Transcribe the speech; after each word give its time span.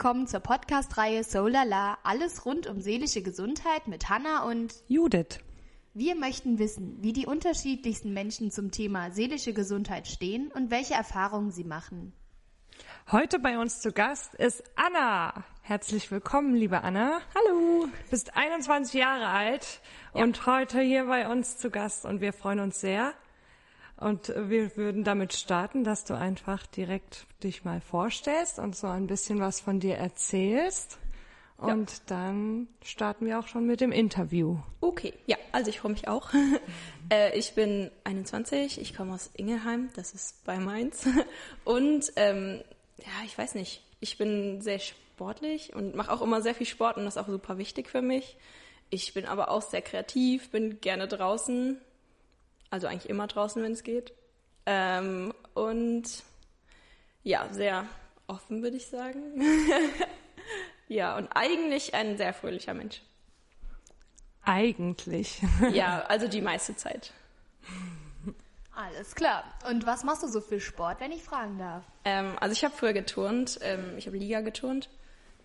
willkommen 0.00 0.26
zur 0.26 0.40
Podcast-Reihe 0.40 1.24
Solala, 1.24 1.98
alles 2.04 2.46
rund 2.46 2.66
um 2.66 2.80
seelische 2.80 3.20
Gesundheit 3.20 3.86
mit 3.86 4.08
Hanna 4.08 4.44
und 4.44 4.74
Judith. 4.88 5.40
Wir 5.92 6.14
möchten 6.14 6.58
wissen, 6.58 6.96
wie 7.02 7.12
die 7.12 7.26
unterschiedlichsten 7.26 8.14
Menschen 8.14 8.50
zum 8.50 8.70
Thema 8.70 9.10
seelische 9.10 9.52
Gesundheit 9.52 10.08
stehen 10.08 10.50
und 10.54 10.70
welche 10.70 10.94
Erfahrungen 10.94 11.50
sie 11.50 11.64
machen. 11.64 12.14
Heute 13.12 13.38
bei 13.40 13.58
uns 13.58 13.82
zu 13.82 13.92
Gast 13.92 14.34
ist 14.36 14.64
Anna. 14.74 15.44
Herzlich 15.60 16.10
willkommen, 16.10 16.54
liebe 16.54 16.80
Anna. 16.80 17.20
Hallo. 17.34 17.84
Du 17.84 18.10
bist 18.10 18.34
21 18.34 18.98
Jahre 18.98 19.26
alt 19.26 19.82
ja. 20.14 20.22
und 20.22 20.46
heute 20.46 20.80
hier 20.80 21.04
bei 21.04 21.28
uns 21.28 21.58
zu 21.58 21.68
Gast 21.68 22.06
und 22.06 22.22
wir 22.22 22.32
freuen 22.32 22.60
uns 22.60 22.80
sehr. 22.80 23.12
Und 24.00 24.28
wir 24.34 24.76
würden 24.76 25.04
damit 25.04 25.34
starten, 25.34 25.84
dass 25.84 26.04
du 26.04 26.14
einfach 26.14 26.66
direkt 26.66 27.26
dich 27.42 27.64
mal 27.64 27.80
vorstellst 27.82 28.58
und 28.58 28.74
so 28.74 28.86
ein 28.86 29.06
bisschen 29.06 29.40
was 29.40 29.60
von 29.60 29.78
dir 29.78 29.96
erzählst. 29.96 30.98
Und 31.58 31.90
ja. 31.90 31.96
dann 32.06 32.68
starten 32.82 33.26
wir 33.26 33.38
auch 33.38 33.46
schon 33.46 33.66
mit 33.66 33.82
dem 33.82 33.92
Interview. 33.92 34.56
Okay, 34.80 35.12
ja, 35.26 35.36
also 35.52 35.68
ich 35.68 35.80
freue 35.80 35.92
mich 35.92 36.08
auch. 36.08 36.30
äh, 37.12 37.38
ich 37.38 37.54
bin 37.54 37.90
21, 38.04 38.80
ich 38.80 38.96
komme 38.96 39.12
aus 39.12 39.30
Ingelheim, 39.34 39.90
das 39.94 40.14
ist 40.14 40.42
bei 40.46 40.58
Mainz. 40.58 41.06
Und 41.64 42.10
ähm, 42.16 42.62
ja, 42.96 43.12
ich 43.26 43.36
weiß 43.36 43.54
nicht, 43.54 43.84
ich 44.00 44.16
bin 44.16 44.62
sehr 44.62 44.78
sportlich 44.78 45.74
und 45.74 45.94
mache 45.94 46.10
auch 46.10 46.22
immer 46.22 46.40
sehr 46.40 46.54
viel 46.54 46.66
Sport 46.66 46.96
und 46.96 47.04
das 47.04 47.16
ist 47.16 47.22
auch 47.22 47.28
super 47.28 47.58
wichtig 47.58 47.88
für 47.90 48.00
mich. 48.00 48.38
Ich 48.88 49.12
bin 49.12 49.26
aber 49.26 49.50
auch 49.50 49.62
sehr 49.62 49.82
kreativ, 49.82 50.50
bin 50.50 50.80
gerne 50.80 51.06
draußen, 51.06 51.78
also 52.70 52.86
eigentlich 52.86 53.10
immer 53.10 53.26
draußen, 53.26 53.62
wenn 53.62 53.72
es 53.72 53.82
geht. 53.82 54.14
Ähm, 54.66 55.34
und 55.54 56.04
ja, 57.22 57.48
sehr 57.50 57.86
offen, 58.26 58.62
würde 58.62 58.76
ich 58.76 58.86
sagen. 58.86 59.42
ja, 60.88 61.16
und 61.16 61.28
eigentlich 61.34 61.94
ein 61.94 62.16
sehr 62.16 62.32
fröhlicher 62.32 62.74
Mensch. 62.74 63.02
Eigentlich. 64.42 65.42
ja, 65.72 66.04
also 66.08 66.28
die 66.28 66.40
meiste 66.40 66.76
Zeit. 66.76 67.12
Alles 68.74 69.14
klar. 69.14 69.44
Und 69.68 69.84
was 69.84 70.04
machst 70.04 70.22
du 70.22 70.28
so 70.28 70.40
für 70.40 70.60
Sport, 70.60 71.00
wenn 71.00 71.12
ich 71.12 71.22
fragen 71.22 71.58
darf? 71.58 71.84
Ähm, 72.04 72.36
also 72.40 72.52
ich 72.52 72.64
habe 72.64 72.74
früher 72.74 72.92
geturnt, 72.92 73.58
ähm, 73.62 73.98
ich 73.98 74.06
habe 74.06 74.16
Liga 74.16 74.40
geturnt, 74.40 74.88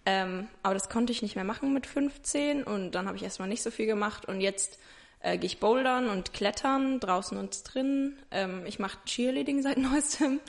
ähm, 0.06 0.48
aber 0.64 0.76
das 0.76 0.90
konnte 0.90 1.12
ich 1.12 1.22
nicht 1.22 1.36
mehr 1.36 1.44
machen 1.44 1.74
mit 1.74 1.86
15 1.86 2.64
und 2.64 2.92
dann 2.92 3.08
habe 3.08 3.18
ich 3.18 3.24
erstmal 3.24 3.50
nicht 3.50 3.64
so 3.64 3.72
viel 3.72 3.88
gemacht 3.88 4.26
und 4.26 4.40
jetzt 4.40 4.80
äh, 5.20 5.38
gehe 5.38 5.48
ich 5.48 5.60
bouldern 5.60 6.10
und 6.10 6.34
klettern, 6.34 7.00
draußen 7.00 7.38
und 7.38 7.74
drinnen. 7.74 8.18
Ähm, 8.32 8.66
ich 8.66 8.80
mache 8.80 8.98
Cheerleading 9.06 9.62
seit 9.62 9.78
neuestem. 9.80 10.40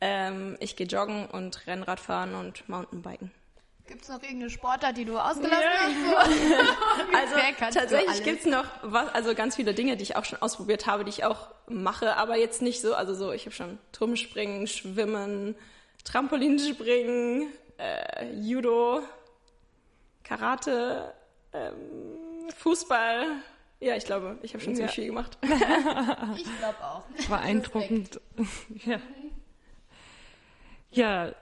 Ähm, 0.00 0.56
ich 0.60 0.76
gehe 0.76 0.86
joggen 0.86 1.26
und 1.26 1.66
Rennrad 1.66 2.00
fahren 2.00 2.34
und 2.34 2.68
Mountainbiken. 2.68 3.32
Gibt 3.88 4.02
es 4.02 4.10
noch 4.10 4.22
irgendeine 4.22 4.50
Sportart, 4.50 4.98
die 4.98 5.06
du 5.06 5.18
ausgelassen 5.18 5.64
ja. 5.64 6.18
hast? 6.18 6.30
also 7.14 7.34
tatsächlich 7.70 8.22
gibt 8.22 8.40
es 8.40 8.46
noch 8.46 8.66
was, 8.82 9.08
also 9.14 9.34
ganz 9.34 9.56
viele 9.56 9.72
Dinge, 9.72 9.96
die 9.96 10.02
ich 10.02 10.14
auch 10.16 10.26
schon 10.26 10.42
ausprobiert 10.42 10.86
habe, 10.86 11.04
die 11.04 11.10
ich 11.10 11.24
auch 11.24 11.48
mache, 11.68 12.16
aber 12.16 12.36
jetzt 12.36 12.60
nicht 12.60 12.82
so. 12.82 12.94
Also 12.94 13.14
so, 13.14 13.32
ich 13.32 13.46
habe 13.46 13.54
schon 13.54 13.78
Turmspringen, 13.92 14.66
Schwimmen, 14.66 15.56
Trampolinspringen, 16.04 17.50
äh, 17.78 18.30
Judo, 18.34 19.00
Karate, 20.22 21.14
ähm, 21.54 22.50
Fußball, 22.58 23.24
ja, 23.80 23.96
ich 23.96 24.04
glaube, 24.04 24.38
ich 24.42 24.54
habe 24.54 24.62
schon 24.62 24.74
ziemlich 24.74 24.94
viel 24.94 25.06
gemacht. 25.06 25.38
ich 25.42 26.58
glaube 26.58 26.78
auch. 26.82 27.02
Beeindruckend. 27.28 28.20
ja. 28.84 29.00
ja, 30.90 31.32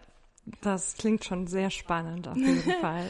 das 0.60 0.96
klingt 0.96 1.24
schon 1.24 1.46
sehr 1.46 1.70
spannend 1.70 2.28
auf 2.28 2.36
jeden 2.36 2.72
Fall. 2.80 3.08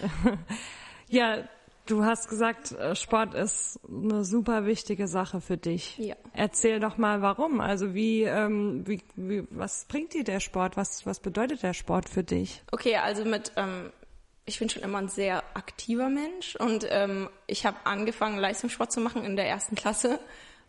ja, 1.09 1.44
du 1.86 2.04
hast 2.04 2.28
gesagt, 2.28 2.72
äh, 2.72 2.94
Sport 2.94 3.34
ist 3.34 3.81
eine 3.88 4.25
super 4.25 4.66
wichtige 4.66 5.09
Sache 5.09 5.41
für 5.41 5.56
dich. 5.56 5.98
Ja. 5.98 6.15
Erzähl 6.32 6.81
doch 6.81 6.97
mal, 6.97 7.22
warum. 7.22 7.60
Also 7.60 7.94
wie, 7.94 8.22
ähm, 8.22 8.86
wie, 8.86 9.03
wie 9.16 9.44
was 9.50 9.86
bringt 9.86 10.15
dir 10.15 10.25
der 10.25 10.41
Sport? 10.41 10.76
Was, 10.76 11.06
was 11.06 11.20
bedeutet 11.20 11.62
der 11.62 11.75
Sport 11.75 12.09
für 12.09 12.22
dich? 12.22 12.62
Okay, 12.72 12.97
also 12.97 13.25
mit 13.25 13.53
ähm, 13.56 13.91
ich 14.46 14.60
bin 14.60 14.68
schon 14.70 14.82
immer 14.82 14.98
ein 14.98 15.08
sehr 15.08 15.42
aktiver 15.54 16.08
Mensch 16.08 16.56
und 16.56 16.86
ähm, 16.88 17.28
ich 17.46 17.66
habe 17.66 17.76
angefangen, 17.84 18.38
Leistungssport 18.38 18.92
zu 18.92 19.00
machen 19.00 19.24
in 19.24 19.36
der 19.36 19.48
ersten 19.48 19.74
Klasse, 19.74 20.20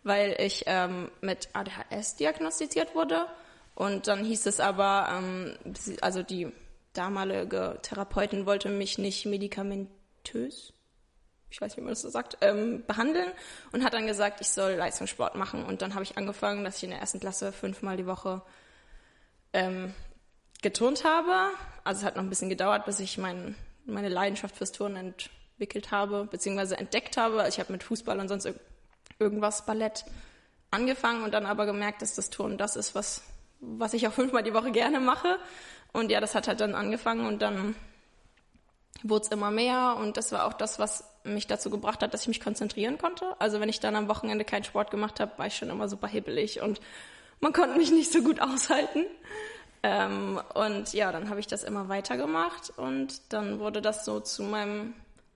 weil 0.04 0.36
ich 0.40 0.64
ähm, 0.66 1.12
mit 1.22 1.50
ADHS 1.54 2.16
diagnostiziert 2.16 2.96
wurde. 2.96 3.28
Und 3.76 4.08
dann 4.08 4.26
hieß 4.26 4.48
es 4.48 4.60
aber, 4.60 5.08
ähm, 5.12 5.58
also 6.02 6.24
die 6.24 6.52
damalige 6.94 7.78
Therapeutin 7.84 8.48
wollte 8.48 8.70
mich 8.70 8.98
nicht 8.98 9.28
medikamentös, 9.28 10.74
ich 11.50 11.62
weiß 11.62 11.72
nicht, 11.72 11.78
wie 11.78 11.82
man 11.82 11.92
das 11.92 12.02
so 12.02 12.10
sagt, 12.10 12.38
ähm, 12.42 12.84
behandeln 12.88 13.32
und 13.72 13.84
hat 13.84 13.94
dann 13.94 14.08
gesagt, 14.08 14.42
ich 14.42 14.50
soll 14.50 14.74
Leistungssport 14.74 15.36
machen. 15.36 15.64
Und 15.64 15.82
dann 15.82 15.94
habe 15.94 16.04
ich 16.04 16.18
angefangen, 16.18 16.64
dass 16.64 16.78
ich 16.78 16.84
in 16.84 16.90
der 16.90 17.00
ersten 17.00 17.20
Klasse 17.20 17.52
fünfmal 17.52 17.96
die 17.96 18.08
Woche 18.08 18.42
ähm, 19.54 19.94
geturnt 20.62 21.06
habe. 21.06 21.52
Also 21.84 22.00
es 22.00 22.06
hat 22.06 22.16
noch 22.16 22.24
ein 22.24 22.30
bisschen 22.30 22.50
gedauert, 22.50 22.86
bis 22.86 23.00
ich 23.00 23.18
mein, 23.18 23.56
meine 23.88 24.10
Leidenschaft 24.10 24.56
fürs 24.56 24.72
Turnen 24.72 25.14
entwickelt 25.14 25.92
habe, 25.92 26.26
beziehungsweise 26.30 26.78
entdeckt 26.78 27.18
habe. 27.18 27.46
Ich 27.48 27.60
habe 27.60 27.72
mit 27.72 27.84
Fußball 27.84 28.20
und 28.20 28.28
sonst 28.28 28.48
irgendwas 29.20 29.66
Ballett 29.66 30.06
angefangen 30.72 31.24
und 31.24 31.34
dann 31.34 31.46
aber 31.46 31.66
gemerkt, 31.66 32.02
dass 32.02 32.16
das 32.16 32.30
Turnen 32.30 32.58
das 32.58 32.76
ist, 32.76 32.94
was, 32.94 33.24
was 33.60 33.94
ich 33.94 34.08
auch 34.08 34.14
fünfmal 34.14 34.44
die 34.44 34.54
Woche 34.54 34.72
gerne 34.72 35.00
mache. 35.00 35.40
Und 35.94 36.12
ja, 36.12 36.20
das 36.20 36.36
hat 36.36 36.48
halt 36.48 36.60
dann 36.60 36.76
angefangen 36.76 37.26
und 37.26 37.42
dann 37.42 37.76
wurde 39.04 39.26
es 39.26 39.32
immer 39.32 39.52
mehr 39.52 39.96
und 40.00 40.18
das 40.18 40.32
war 40.32 40.46
auch 40.46 40.54
das, 40.54 40.80
was 40.80 41.04
mich 41.24 41.48
dazu 41.48 41.70
gebracht 41.70 42.02
hat, 42.02 42.14
dass 42.14 42.22
ich 42.22 42.28
mich 42.28 42.42
konzentrieren 42.42 42.98
konnte. 42.98 43.40
Also 43.40 43.60
wenn 43.60 43.70
ich 43.70 43.80
dann 43.80 43.96
am 43.96 44.08
Wochenende 44.08 44.46
keinen 44.46 44.64
Sport 44.64 44.92
gemacht 44.92 45.20
habe, 45.20 45.38
war 45.38 45.48
ich 45.48 45.56
schon 45.56 45.70
immer 45.70 45.88
super 45.88 46.08
hibbelig 46.08 46.62
und 46.62 46.82
man 47.40 47.54
konnte 47.54 47.78
mich 47.78 47.92
nicht 47.92 48.12
so 48.12 48.22
gut 48.22 48.42
aushalten. 48.42 49.06
Ähm, 49.90 50.42
und 50.54 50.92
ja, 50.92 51.14
dann 51.14 51.30
habe 51.30 51.40
ich 51.40 51.48
das 51.48 51.64
immer 51.64 51.88
weitergemacht 51.88 52.74
und 52.76 53.22
dann 53.32 53.60
wurde 53.60 53.82
das 53.82 54.04
so 54.04 54.20
zu 54.20 54.44
meinem 54.44 54.94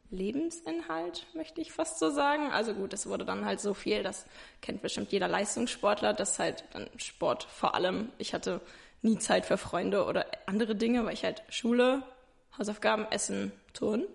Lebensinhalt, 0.10 1.26
möchte 1.34 1.62
ich 1.62 1.72
fast 1.72 2.00
so 2.00 2.10
sagen. 2.10 2.52
Also 2.52 2.74
gut, 2.74 2.92
es 2.92 3.08
wurde 3.08 3.24
dann 3.24 3.46
halt 3.46 3.62
so 3.62 3.74
viel, 3.74 4.04
das 4.04 4.26
kennt 4.62 4.82
bestimmt 4.82 5.14
jeder 5.14 5.30
Leistungssportler, 5.30 6.12
dass 6.12 6.38
halt 6.38 6.66
dann 6.74 6.90
Sport 6.98 7.46
vor 7.46 7.76
allem, 7.76 8.12
ich 8.18 8.34
hatte 8.34 8.60
nie 9.02 9.18
Zeit 9.20 9.46
für 9.46 9.56
Freunde 9.56 10.04
oder 10.04 10.26
andere 10.48 10.76
Dinge, 10.76 11.06
weil 11.06 11.14
ich 11.14 11.24
halt 11.24 11.44
Schule, 11.48 12.04
Hausaufgaben, 12.58 13.06
Essen, 13.10 13.54
Turnen. 13.72 14.06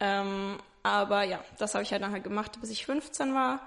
Ähm, 0.00 0.58
aber 0.82 1.22
ja, 1.22 1.42
das 1.56 1.72
habe 1.72 1.82
ich 1.82 1.92
halt 1.92 2.02
dann 2.02 2.12
halt 2.12 2.24
gemacht, 2.24 2.60
bis 2.60 2.68
ich 2.68 2.84
15 2.84 3.34
war 3.34 3.60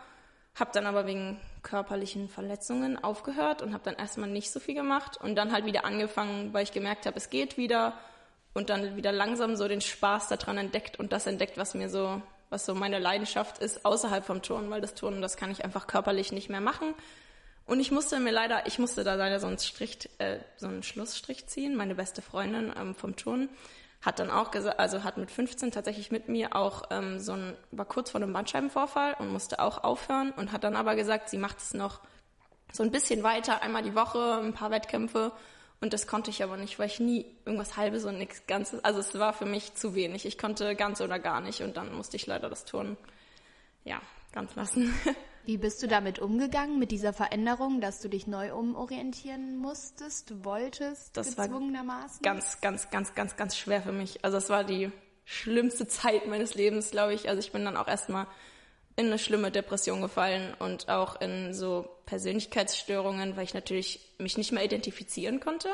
habe 0.56 0.72
dann 0.74 0.86
aber 0.86 1.08
wegen 1.08 1.40
körperlichen 1.64 2.30
Verletzungen 2.30 3.02
aufgehört 3.04 3.62
und 3.62 3.74
habe 3.74 3.84
dann 3.84 3.96
erstmal 3.96 4.30
nicht 4.30 4.52
so 4.52 4.60
viel 4.60 4.76
gemacht 4.76 5.18
und 5.18 5.36
dann 5.36 5.52
halt 5.52 5.66
wieder 5.66 5.86
angefangen, 5.86 6.54
weil 6.54 6.64
ich 6.64 6.72
gemerkt 6.72 7.06
habe, 7.06 7.18
es 7.18 7.30
geht 7.30 7.58
wieder 7.58 7.94
und 8.54 8.70
dann 8.70 8.96
wieder 8.96 9.12
langsam 9.12 9.56
so 9.56 9.68
den 9.68 9.82
Spaß 9.82 10.28
daran 10.28 10.58
entdeckt 10.58 11.00
und 11.00 11.12
das 11.12 11.26
entdeckt, 11.26 11.58
was 11.58 11.74
mir 11.74 11.90
so, 11.90 12.22
was 12.50 12.66
so 12.66 12.76
meine 12.76 13.00
Leidenschaft 13.00 13.58
ist 13.58 13.86
außerhalb 13.86 14.24
vom 14.24 14.42
Turnen, 14.42 14.70
weil 14.70 14.82
das 14.82 14.94
Turnen, 14.94 15.22
das 15.22 15.38
kann 15.38 15.52
ich 15.52 15.64
einfach 15.64 15.88
körperlich 15.88 16.32
nicht 16.32 16.50
mehr 16.50 16.62
machen. 16.62 16.94
Und 17.66 17.80
ich 17.80 17.92
musste 17.92 18.20
mir 18.20 18.32
leider, 18.32 18.68
ich 18.68 18.78
musste 18.78 19.04
da 19.04 19.16
leider 19.16 19.40
so 19.40 19.48
einen 19.48 19.58
Strich, 19.58 20.10
äh, 20.18 20.40
so 20.58 20.68
einen 20.68 20.84
Schlussstrich 20.84 21.48
ziehen. 21.48 21.76
Meine 21.76 21.96
beste 21.96 22.22
Freundin 22.22 22.74
ähm, 22.78 22.94
vom 22.94 23.16
Turnen 23.16 23.50
hat 24.04 24.20
dann 24.20 24.30
auch 24.30 24.52
gesagt, 24.52 24.80
also 24.80 25.04
hat 25.04 25.18
mit 25.18 25.32
15 25.32 25.72
tatsächlich 25.72 26.12
mit 26.12 26.28
mir 26.28 26.56
auch 26.56 26.84
ähm, 26.92 27.20
so 27.20 27.34
ein, 27.34 27.56
war 27.72 27.86
kurz 27.86 28.12
vor 28.12 28.22
einem 28.22 28.34
Bandscheibenvorfall 28.34 29.16
und 29.18 29.32
musste 29.32 29.60
auch 29.60 29.84
aufhören 29.84 30.32
und 30.32 30.52
hat 30.52 30.64
dann 30.64 30.76
aber 30.76 30.96
gesagt, 30.96 31.30
sie 31.30 31.38
macht 31.38 31.60
es 31.60 31.74
noch 31.74 32.02
so 32.72 32.84
ein 32.84 32.92
bisschen 32.92 33.24
weiter, 33.24 33.62
einmal 33.62 33.82
die 33.82 33.96
Woche, 33.96 34.40
ein 34.44 34.54
paar 34.54 34.72
Wettkämpfe 34.72 35.32
und 35.80 35.94
das 35.94 36.06
konnte 36.06 36.32
ich 36.32 36.44
aber 36.44 36.58
nicht, 36.58 36.80
weil 36.80 36.88
ich 36.88 37.00
nie 37.00 37.26
irgendwas 37.46 37.78
halbes 37.78 38.04
und 38.04 38.18
nichts 38.18 38.46
Ganzes, 38.46 38.84
also 38.84 39.00
es 39.00 39.18
war 39.18 39.34
für 39.34 39.46
mich 39.46 39.74
zu 39.76 39.96
wenig. 39.96 40.26
Ich 40.26 40.38
konnte 40.38 40.76
ganz 40.76 41.00
oder 41.02 41.20
gar 41.20 41.40
nicht 41.40 41.62
und 41.62 41.78
dann 41.78 41.94
musste 41.94 42.18
ich 42.18 42.26
leider 42.26 42.50
das 42.50 42.66
Turnen, 42.66 42.98
ja, 43.86 44.02
ganz 44.34 44.56
lassen. 44.56 44.94
Wie 45.46 45.58
bist 45.58 45.84
du 45.84 45.88
damit 45.88 46.20
umgegangen, 46.20 46.80
mit 46.80 46.92
dieser 46.92 47.12
Veränderung, 47.12 47.82
dass 47.82 48.00
du 48.00 48.08
dich 48.08 48.28
neu 48.28 48.54
umorientieren 48.54 49.58
musstest, 49.58 50.46
wolltest, 50.46 51.18
das 51.18 51.36
gezwungenermaßen? 51.36 52.24
War 52.24 52.34
ganz, 52.34 52.62
ganz, 52.62 52.90
ganz, 52.90 53.14
ganz, 53.14 53.36
ganz 53.36 53.58
schwer 53.58 53.82
für 53.82 53.92
mich. 53.92 54.24
Also 54.24 54.38
es 54.38 54.50
war 54.50 54.64
die 54.64 54.90
schlimmste 55.26 55.88
Zeit 55.88 56.28
meines 56.28 56.56
Lebens, 56.56 56.92
glaube 56.92 57.14
ich. 57.14 57.28
Also 57.28 57.40
ich 57.40 57.52
bin 57.52 57.66
dann 57.66 57.76
auch 57.76 57.88
erstmal 57.88 58.28
in 58.96 59.08
eine 59.08 59.20
schlimme 59.20 59.52
Depression 59.52 60.02
gefallen 60.02 60.54
und 60.60 60.88
auch 60.88 61.20
in 61.20 61.54
so 61.54 61.90
Persönlichkeitsstörungen, 62.06 63.36
weil 63.36 63.44
ich 63.44 63.54
natürlich 63.54 64.00
mich 64.20 64.38
nicht 64.38 64.52
mehr 64.52 64.64
identifizieren 64.64 65.40
konnte, 65.40 65.70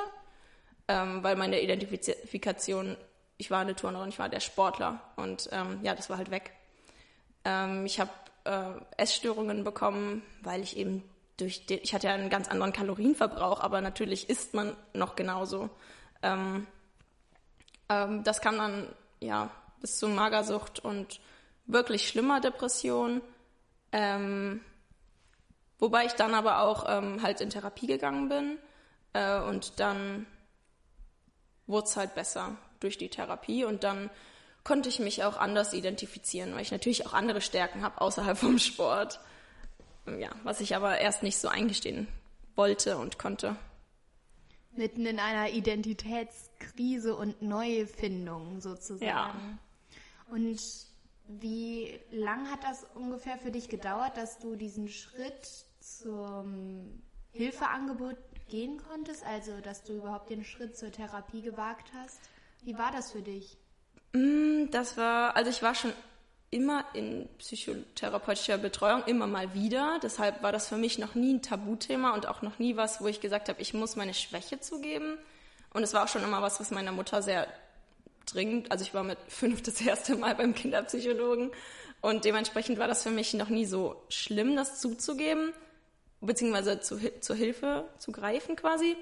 ähm, 0.87 1.21
weil 1.23 1.35
meine 1.35 1.61
Identifikation, 1.61 2.97
ich 3.37 3.51
war 3.51 3.59
eine 3.59 3.75
Turnerin, 3.75 4.09
ich 4.09 4.19
war 4.19 4.29
der 4.29 4.39
Sportler 4.39 5.01
und 5.15 5.49
ähm, 5.51 5.79
ja, 5.83 5.95
das 5.95 6.09
war 6.09 6.17
halt 6.17 6.31
weg. 6.31 6.53
Ähm, 7.43 7.85
ich 7.85 7.99
habe 7.99 8.11
äh, 8.49 8.71
Essstörungen 8.97 9.63
bekommen, 9.63 10.23
weil 10.41 10.61
ich 10.61 10.75
eben 10.75 11.03
durch 11.37 11.65
den, 11.67 11.79
ich 11.83 11.93
hatte 11.93 12.07
ja 12.07 12.13
einen 12.13 12.29
ganz 12.29 12.49
anderen 12.49 12.73
Kalorienverbrauch, 12.73 13.61
aber 13.61 13.81
natürlich 13.81 14.29
isst 14.29 14.53
man 14.53 14.75
noch 14.93 15.15
genauso. 15.15 15.69
Ähm, 16.21 16.67
Ähm, 17.91 18.23
das 18.23 18.39
kann 18.39 18.57
dann, 18.57 18.87
ja, 19.19 19.49
bis 19.81 19.97
zu 19.97 20.07
Magersucht 20.07 20.79
und 20.79 21.19
wirklich 21.65 22.07
schlimmer 22.07 22.39
Depression. 22.39 23.21
Ähm, 23.91 24.61
wobei 25.79 26.05
ich 26.05 26.13
dann 26.13 26.35
aber 26.35 26.61
auch 26.61 26.85
ähm, 26.87 27.23
halt 27.23 27.41
in 27.41 27.49
Therapie 27.49 27.87
gegangen 27.87 28.29
bin 28.29 28.59
äh, 29.13 29.41
und 29.41 29.79
dann 29.79 30.27
wurde 31.65 31.87
es 31.87 31.97
halt 31.97 32.13
besser 32.13 32.57
durch 32.79 32.97
die 32.97 33.09
Therapie 33.09 33.65
und 33.65 33.83
dann 33.83 34.11
konnte 34.69 34.87
ich 34.87 34.99
mich 34.99 35.23
auch 35.23 35.37
anders 35.37 35.73
identifizieren, 35.73 36.53
weil 36.53 36.61
ich 36.61 36.71
natürlich 36.71 37.07
auch 37.07 37.13
andere 37.13 37.41
Stärken 37.41 37.81
habe 37.81 37.99
außerhalb 38.01 38.37
vom 38.37 38.59
Sport. 38.59 39.19
Ja, 40.05 40.29
was 40.43 40.61
ich 40.61 40.75
aber 40.75 40.99
erst 40.99 41.23
nicht 41.23 41.39
so 41.39 41.47
eingestehen 41.47 42.07
wollte 42.53 42.99
und 42.99 43.17
konnte. 43.17 43.55
Mitten 44.73 45.07
in 45.07 45.17
einer 45.17 45.49
Identitätskrise 45.49 47.15
und 47.15 47.41
Neufindung 47.41 48.61
sozusagen. 48.61 49.07
Ja. 49.07 49.33
Und 50.31 50.61
wie 51.27 51.99
lang 52.11 52.51
hat 52.51 52.63
das 52.63 52.85
ungefähr 52.93 53.39
für 53.39 53.49
dich 53.49 53.69
gedauert, 53.69 54.17
dass 54.17 54.37
du 54.37 54.55
diesen 54.55 54.87
Schritt 54.87 55.65
zum 55.79 57.01
Hilfeangebot 57.31 58.17
gehen 58.49 58.79
konntest? 58.87 59.25
Also, 59.25 59.61
dass 59.61 59.81
du 59.81 59.93
überhaupt 59.93 60.29
den 60.29 60.43
Schritt 60.43 60.77
zur 60.77 60.91
Therapie 60.91 61.41
gewagt 61.41 61.91
hast? 61.95 62.19
Wie 62.61 62.77
war 62.77 62.91
das 62.91 63.11
für 63.11 63.23
dich? 63.23 63.57
Mm, 64.13 64.69
das 64.71 64.97
war, 64.97 65.35
also 65.35 65.49
ich 65.49 65.61
war 65.61 65.75
schon 65.75 65.93
immer 66.51 66.83
in 66.93 67.29
psychotherapeutischer 67.37 68.57
Betreuung, 68.57 69.03
immer 69.05 69.27
mal 69.27 69.53
wieder. 69.53 69.99
Deshalb 70.01 70.41
war 70.41 70.51
das 70.51 70.67
für 70.67 70.77
mich 70.77 70.97
noch 70.97 71.15
nie 71.15 71.35
ein 71.35 71.41
Tabuthema 71.41 72.13
und 72.13 72.27
auch 72.27 72.41
noch 72.41 72.57
nie 72.59 72.75
was, 72.75 73.01
wo 73.01 73.07
ich 73.07 73.21
gesagt 73.21 73.49
habe, 73.49 73.61
ich 73.61 73.73
muss 73.73 73.95
meine 73.95 74.13
Schwäche 74.13 74.59
zugeben. 74.59 75.17
Und 75.73 75.83
es 75.83 75.93
war 75.93 76.03
auch 76.03 76.07
schon 76.07 76.23
immer 76.23 76.41
was, 76.41 76.59
was 76.59 76.71
meiner 76.71 76.91
Mutter 76.91 77.21
sehr 77.21 77.47
dringend, 78.25 78.71
also 78.71 78.83
ich 78.83 78.93
war 78.93 79.03
mit 79.03 79.17
fünf 79.27 79.61
das 79.61 79.81
erste 79.81 80.15
Mal 80.15 80.35
beim 80.35 80.53
Kinderpsychologen 80.53 81.51
und 82.01 82.25
dementsprechend 82.25 82.79
war 82.79 82.87
das 82.87 83.03
für 83.03 83.11
mich 83.11 83.33
noch 83.33 83.49
nie 83.49 83.65
so 83.65 84.01
schlimm, 84.09 84.55
das 84.55 84.79
zuzugeben, 84.79 85.53
beziehungsweise 86.21 86.79
zu, 86.79 86.99
zur 87.19 87.35
Hilfe 87.35 87.85
zu 87.97 88.11
greifen 88.11 88.55
quasi. 88.55 88.95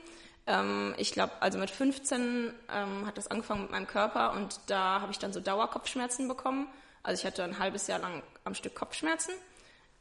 Ähm, 0.48 0.96
ich 0.98 1.12
glaube, 1.12 1.34
also 1.42 1.60
mit 1.60 1.70
15 1.70 2.54
ähm, 2.74 3.06
hat 3.06 3.18
das 3.18 3.28
angefangen 3.28 3.64
mit 3.64 3.72
meinem 3.72 3.88
Körper 3.88 4.32
und 4.34 4.60
da 4.68 5.02
habe 5.02 5.12
ich 5.12 5.20
dann 5.20 5.34
so 5.34 5.40
Dauerkopfschmerzen 5.40 6.28
bekommen. 6.28 6.68
Also 7.04 7.22
ich 7.22 7.26
hatte 7.26 7.44
ein 7.44 7.60
halbes 7.60 7.88
Jahr 7.88 8.00
lang 8.00 8.24
am 8.46 8.56
Stück 8.56 8.74
Kopfschmerzen. 8.74 9.34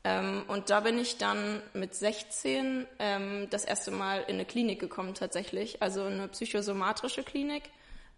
Ähm, 0.04 0.44
und 0.46 0.70
da 0.70 0.80
bin 0.80 0.98
ich 0.98 1.18
dann 1.18 1.60
mit 1.74 1.94
16 1.94 2.86
ähm, 3.00 3.48
das 3.50 3.64
erste 3.64 3.90
Mal 3.90 4.20
in 4.22 4.34
eine 4.34 4.44
Klinik 4.44 4.78
gekommen 4.78 5.14
tatsächlich, 5.14 5.82
also 5.82 6.04
eine 6.04 6.28
psychosomatrische 6.28 7.24
Klinik 7.24 7.64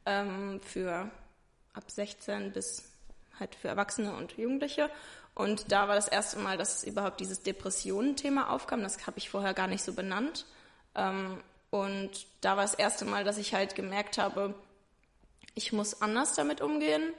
ähm, 0.04 0.60
für 0.60 1.10
ab 1.72 1.84
16 1.90 2.52
bis 2.52 2.92
halt 3.40 3.54
für 3.54 3.68
Erwachsene 3.68 4.14
und 4.14 4.36
Jugendliche. 4.36 4.90
Und 5.34 5.72
da 5.72 5.88
war 5.88 5.94
das 5.94 6.08
erste 6.08 6.38
Mal, 6.40 6.58
dass 6.58 6.84
überhaupt 6.84 7.20
dieses 7.20 7.42
Depressionen-Thema 7.42 8.50
aufkam. 8.50 8.82
Das 8.82 9.06
habe 9.06 9.18
ich 9.18 9.30
vorher 9.30 9.54
gar 9.54 9.68
nicht 9.68 9.84
so 9.84 9.92
benannt. 9.94 10.44
Und 11.70 12.26
da 12.40 12.56
war 12.56 12.64
das 12.64 12.74
erste 12.74 13.04
Mal, 13.04 13.24
dass 13.24 13.38
ich 13.38 13.54
halt 13.54 13.74
gemerkt 13.74 14.18
habe, 14.18 14.54
ich 15.54 15.72
muss 15.72 16.00
anders 16.00 16.34
damit 16.34 16.60
umgehen. 16.60 17.12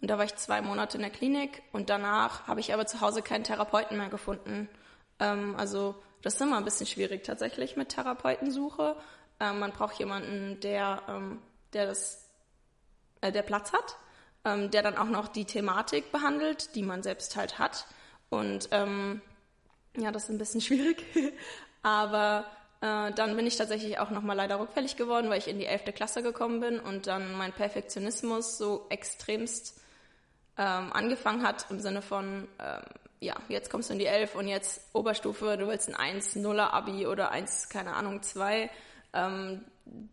Und 0.00 0.10
da 0.10 0.18
war 0.18 0.24
ich 0.24 0.36
zwei 0.36 0.60
Monate 0.60 0.98
in 0.98 1.02
der 1.02 1.10
Klinik 1.10 1.62
und 1.72 1.88
danach 1.88 2.46
habe 2.46 2.60
ich 2.60 2.74
aber 2.74 2.86
zu 2.86 3.00
Hause 3.00 3.22
keinen 3.22 3.44
Therapeuten 3.44 3.96
mehr 3.96 4.10
gefunden. 4.10 4.68
Ähm, 5.18 5.56
also 5.56 5.94
das 6.22 6.34
ist 6.34 6.40
immer 6.40 6.58
ein 6.58 6.64
bisschen 6.64 6.86
schwierig 6.86 7.24
tatsächlich 7.24 7.76
mit 7.76 7.88
Therapeutensuche. 7.88 8.96
Ähm, 9.40 9.58
man 9.58 9.72
braucht 9.72 9.98
jemanden, 9.98 10.60
der, 10.60 11.02
ähm, 11.08 11.40
der 11.72 11.86
das, 11.86 12.28
äh, 13.22 13.32
der 13.32 13.42
Platz 13.42 13.72
hat, 13.72 13.96
ähm, 14.44 14.70
der 14.70 14.82
dann 14.82 14.98
auch 14.98 15.08
noch 15.08 15.28
die 15.28 15.46
Thematik 15.46 16.12
behandelt, 16.12 16.74
die 16.74 16.82
man 16.82 17.02
selbst 17.02 17.36
halt 17.36 17.58
hat. 17.58 17.86
Und 18.28 18.68
ähm, 18.72 19.22
ja, 19.96 20.12
das 20.12 20.24
ist 20.24 20.30
ein 20.30 20.38
bisschen 20.38 20.60
schwierig. 20.60 21.04
aber 21.82 22.44
äh, 22.86 23.12
dann 23.12 23.34
bin 23.36 23.46
ich 23.46 23.56
tatsächlich 23.56 23.98
auch 23.98 24.10
nochmal 24.10 24.36
leider 24.36 24.60
rückfällig 24.60 24.96
geworden, 24.96 25.28
weil 25.28 25.38
ich 25.38 25.48
in 25.48 25.58
die 25.58 25.66
11. 25.66 25.94
Klasse 25.94 26.22
gekommen 26.22 26.60
bin 26.60 26.78
und 26.78 27.06
dann 27.06 27.36
mein 27.36 27.52
Perfektionismus 27.52 28.58
so 28.58 28.86
extremst 28.90 29.80
ähm, 30.56 30.92
angefangen 30.92 31.42
hat 31.42 31.66
im 31.70 31.80
Sinne 31.80 32.00
von, 32.00 32.46
ähm, 32.60 32.82
ja, 33.20 33.34
jetzt 33.48 33.70
kommst 33.70 33.88
du 33.88 33.94
in 33.94 33.98
die 33.98 34.06
11 34.06 34.36
und 34.36 34.46
jetzt 34.46 34.82
Oberstufe, 34.92 35.56
du 35.56 35.66
willst 35.66 35.88
ein 35.88 35.96
1, 35.96 36.36
0er 36.36 36.70
Abi 36.70 37.06
oder 37.06 37.30
1, 37.32 37.68
keine 37.68 37.94
Ahnung, 37.94 38.22
2. 38.22 38.70
Ähm, 39.12 39.64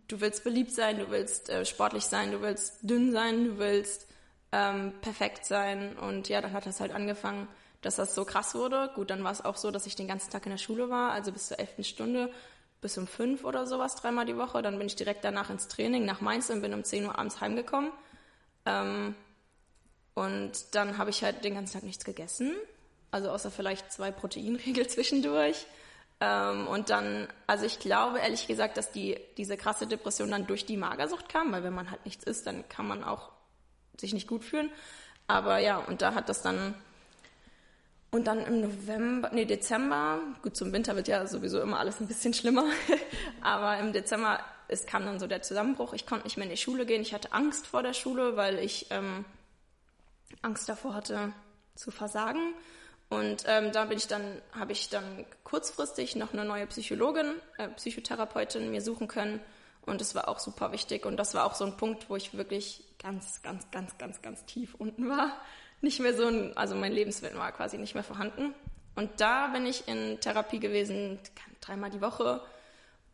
du 0.08 0.20
willst 0.22 0.44
beliebt 0.44 0.72
sein, 0.72 0.98
du 0.98 1.12
willst 1.12 1.50
äh, 1.50 1.66
sportlich 1.66 2.06
sein, 2.06 2.32
du 2.32 2.42
willst 2.42 2.80
dünn 2.82 3.12
sein, 3.12 3.46
du 3.46 3.58
willst 3.60 4.08
ähm, 4.52 4.94
perfekt 5.02 5.46
sein. 5.46 5.98
Und 5.98 6.28
ja, 6.30 6.42
dann 6.42 6.54
hat 6.54 6.66
das 6.66 6.80
halt 6.80 6.92
angefangen, 6.92 7.48
dass 7.82 7.98
das 7.98 8.16
so 8.16 8.26
krass 8.26 8.56
wurde. 8.56 8.90
Gut, 8.96 9.10
dann 9.10 9.24
war 9.24 9.32
es 9.32 9.44
auch 9.44 9.58
so, 9.58 9.72
dass 9.72 9.86
ich 9.86 9.96
den 9.96 10.08
ganzen 10.08 10.32
Tag 10.32 10.46
in 10.46 10.52
der 10.52 10.58
Schule 10.58 10.90
war, 10.90 11.12
also 11.12 11.32
bis 11.32 11.48
zur 11.50 11.60
11. 11.60 11.86
Stunde, 11.86 12.32
bis 12.84 12.98
um 13.00 13.08
5 13.08 13.44
oder 13.44 13.66
sowas, 13.66 13.96
dreimal 13.96 14.26
die 14.26 14.38
Woche. 14.38 14.62
Dann 14.62 14.78
bin 14.78 14.86
ich 14.86 14.96
direkt 14.96 15.26
danach 15.26 15.50
ins 15.50 15.68
Training 15.68 16.06
nach 16.06 16.22
Mainz 16.22 16.52
und 16.52 16.62
bin 16.62 16.76
um 16.76 16.84
10 16.84 17.06
Uhr 17.06 17.18
abends 17.18 17.42
heimgekommen. 17.42 17.92
Ähm, 18.68 19.16
und 20.14 20.76
dann 20.76 21.00
habe 21.00 21.10
ich 21.10 21.24
halt 21.24 21.44
den 21.44 21.56
ganzen 21.56 21.74
Tag 21.74 21.84
nichts 21.84 22.06
gegessen, 22.06 22.56
also 23.10 23.32
außer 23.32 23.50
vielleicht 23.50 23.92
zwei 23.92 24.12
Proteinriegel 24.12 24.88
zwischendurch. 24.88 25.66
Ähm, 26.20 26.68
und 26.68 26.90
dann, 26.90 27.28
also 27.48 27.66
ich 27.66 27.80
glaube 27.80 28.20
ehrlich 28.20 28.46
gesagt, 28.48 28.78
dass 28.78 28.92
die, 28.92 29.20
diese 29.38 29.58
krasse 29.58 29.88
Depression 29.88 30.30
dann 30.30 30.46
durch 30.46 30.66
die 30.66 30.78
Magersucht 30.78 31.30
kam, 31.30 31.52
weil 31.52 31.64
wenn 31.64 31.74
man 31.74 31.90
halt 31.90 32.06
nichts 32.06 32.24
isst, 32.24 32.46
dann 32.46 32.68
kann 32.70 32.88
man 32.88 33.04
auch 33.04 33.32
sich 34.00 34.14
nicht 34.14 34.28
gut 34.28 34.44
fühlen. 34.44 34.70
Aber 35.28 35.58
ja, 35.58 35.78
und 35.78 36.02
da 36.02 36.14
hat 36.14 36.30
das 36.30 36.42
dann, 36.42 36.76
und 38.14 38.28
dann 38.28 38.46
im 38.46 38.62
November, 38.62 39.32
nee, 39.34 39.46
Dezember, 39.46 40.20
gut, 40.44 40.56
zum 40.56 40.72
Winter 40.72 40.96
wird 40.96 41.08
ja 41.08 41.26
sowieso 41.26 41.60
immer 41.60 41.80
alles 41.80 42.00
ein 42.00 42.08
bisschen 42.08 42.32
schlimmer, 42.36 42.66
aber 43.42 43.80
im 43.80 43.92
Dezember, 43.92 44.40
es 44.68 44.86
kam 44.86 45.04
dann 45.04 45.20
so 45.20 45.26
der 45.26 45.42
Zusammenbruch, 45.42 45.94
ich 45.94 46.06
konnte 46.06 46.26
nicht 46.26 46.38
mehr 46.38 46.46
in 46.46 46.52
die 46.52 46.58
Schule 46.58 46.86
gehen, 46.86 47.02
ich 47.02 47.16
hatte 47.16 47.34
Angst 47.34 47.66
vor 47.66 47.82
der 47.82 47.94
Schule, 47.94 48.38
weil 48.38 48.60
ich 48.60 48.86
ähm, 48.92 49.26
Angst 50.44 50.70
davor 50.70 50.94
hatte 50.94 51.34
zu 51.74 51.90
versagen. 51.90 52.54
Und 53.10 53.46
ähm, 53.48 53.72
da 53.72 53.86
bin 53.86 53.98
ich 53.98 54.08
dann, 54.08 54.42
habe 54.52 54.74
ich 54.74 54.90
dann 54.90 55.26
kurzfristig 55.44 56.16
noch 56.16 56.34
eine 56.34 56.46
neue 56.46 56.68
Psychologin, 56.68 57.34
äh, 57.58 57.68
Psychotherapeutin 57.70 58.70
mir 58.70 58.82
suchen 58.82 59.08
können. 59.08 59.40
Und 59.88 60.02
das 60.02 60.14
war 60.14 60.28
auch 60.28 60.40
super 60.40 60.72
wichtig. 60.72 61.08
Und 61.08 61.18
das 61.18 61.34
war 61.34 61.46
auch 61.46 61.56
so 61.56 61.66
ein 61.66 61.78
Punkt, 61.78 62.10
wo 62.12 62.16
ich 62.16 62.38
wirklich 62.38 62.84
ganz, 63.02 63.42
ganz, 63.42 63.70
ganz, 63.72 63.98
ganz, 63.98 64.22
ganz 64.22 64.46
tief 64.46 64.76
unten 64.76 65.10
war. 65.10 65.34
Nicht 65.84 66.00
mehr 66.00 66.16
so 66.16 66.26
ein, 66.26 66.58
also 66.58 66.74
mein 66.74 66.94
Lebenswillen 66.94 67.38
war 67.38 67.52
quasi 67.52 67.78
nicht 67.78 67.94
mehr 67.94 68.04
vorhanden. 68.04 68.56
Und 68.96 69.22
da 69.22 69.48
bin 69.48 69.68
ich 69.68 69.88
in 69.88 70.20
Therapie 70.20 70.60
gewesen, 70.60 71.20
dreimal 71.62 71.92
die 71.92 72.02
Woche. 72.02 72.42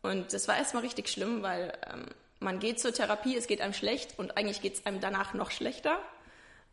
Und 0.00 0.32
das 0.32 0.48
war 0.48 0.56
erstmal 0.56 0.82
richtig 0.82 1.10
schlimm, 1.10 1.42
weil 1.42 1.76
ähm, 1.92 2.06
man 2.38 2.58
geht 2.58 2.80
zur 2.80 2.94
Therapie, 2.94 3.36
es 3.36 3.46
geht 3.46 3.60
einem 3.60 3.74
schlecht 3.74 4.18
und 4.18 4.38
eigentlich 4.38 4.62
geht 4.62 4.74
es 4.74 4.86
einem 4.86 5.00
danach 5.00 5.34
noch 5.34 5.50
schlechter 5.50 5.98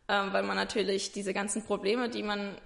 ähm, 0.08 0.32
weil 0.32 0.42
man 0.42 0.56
natürlich 0.56 1.12
diese 1.12 1.34
ganzen 1.34 1.62
Probleme, 1.62 2.08
die 2.08 2.22
man, 2.22 2.56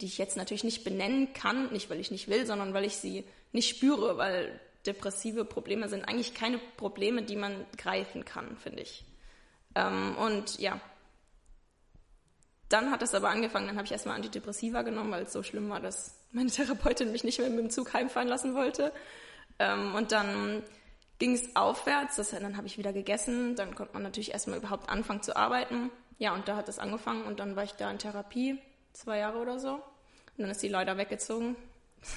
die 0.00 0.06
ich 0.06 0.18
jetzt 0.18 0.36
natürlich 0.36 0.64
nicht 0.64 0.84
benennen 0.84 1.32
kann, 1.34 1.70
nicht 1.72 1.90
weil 1.90 2.00
ich 2.00 2.10
nicht 2.10 2.28
will, 2.28 2.46
sondern 2.46 2.74
weil 2.74 2.84
ich 2.84 2.96
sie 2.96 3.24
nicht 3.52 3.68
spüre, 3.68 4.16
weil 4.16 4.58
depressive 4.86 5.44
Probleme 5.44 5.88
sind 5.88 6.08
eigentlich 6.08 6.34
keine 6.34 6.58
Probleme, 6.78 7.22
die 7.22 7.36
man 7.36 7.66
greifen 7.76 8.24
kann, 8.24 8.56
finde 8.56 8.82
ich. 8.82 9.04
Ähm, 9.74 10.16
und 10.16 10.58
ja, 10.58 10.80
dann 12.70 12.90
hat 12.92 13.02
es 13.02 13.14
aber 13.14 13.28
angefangen, 13.28 13.66
dann 13.66 13.76
habe 13.76 13.84
ich 13.84 13.92
erstmal 13.92 14.16
Antidepressiva 14.16 14.82
genommen, 14.82 15.10
weil 15.10 15.24
es 15.24 15.32
so 15.32 15.42
schlimm 15.42 15.68
war, 15.68 15.80
dass 15.80 16.14
meine 16.30 16.50
Therapeutin 16.50 17.12
mich 17.12 17.24
nicht 17.24 17.40
mehr 17.40 17.50
mit 17.50 17.58
dem 17.58 17.70
Zug 17.70 17.92
heimfahren 17.92 18.28
lassen 18.28 18.54
wollte. 18.54 18.92
Ähm, 19.58 19.94
und 19.94 20.12
dann 20.12 20.62
ging 21.18 21.34
es 21.34 21.54
aufwärts, 21.56 22.16
das, 22.16 22.30
dann 22.30 22.56
habe 22.56 22.68
ich 22.68 22.78
wieder 22.78 22.92
gegessen, 22.92 23.56
dann 23.56 23.74
konnte 23.74 23.92
man 23.92 24.04
natürlich 24.04 24.32
erstmal 24.32 24.58
überhaupt 24.58 24.88
anfangen 24.88 25.22
zu 25.22 25.36
arbeiten. 25.36 25.90
Ja, 26.18 26.32
und 26.32 26.48
da 26.48 26.56
hat 26.56 26.68
es 26.68 26.78
angefangen 26.78 27.24
und 27.24 27.40
dann 27.40 27.56
war 27.56 27.64
ich 27.64 27.72
da 27.72 27.90
in 27.90 27.98
Therapie, 27.98 28.58
zwei 28.92 29.18
Jahre 29.18 29.38
oder 29.38 29.58
so. 29.58 29.74
Und 29.74 29.82
dann 30.38 30.50
ist 30.50 30.60
sie 30.60 30.68
leider 30.68 30.96
weggezogen. 30.96 31.56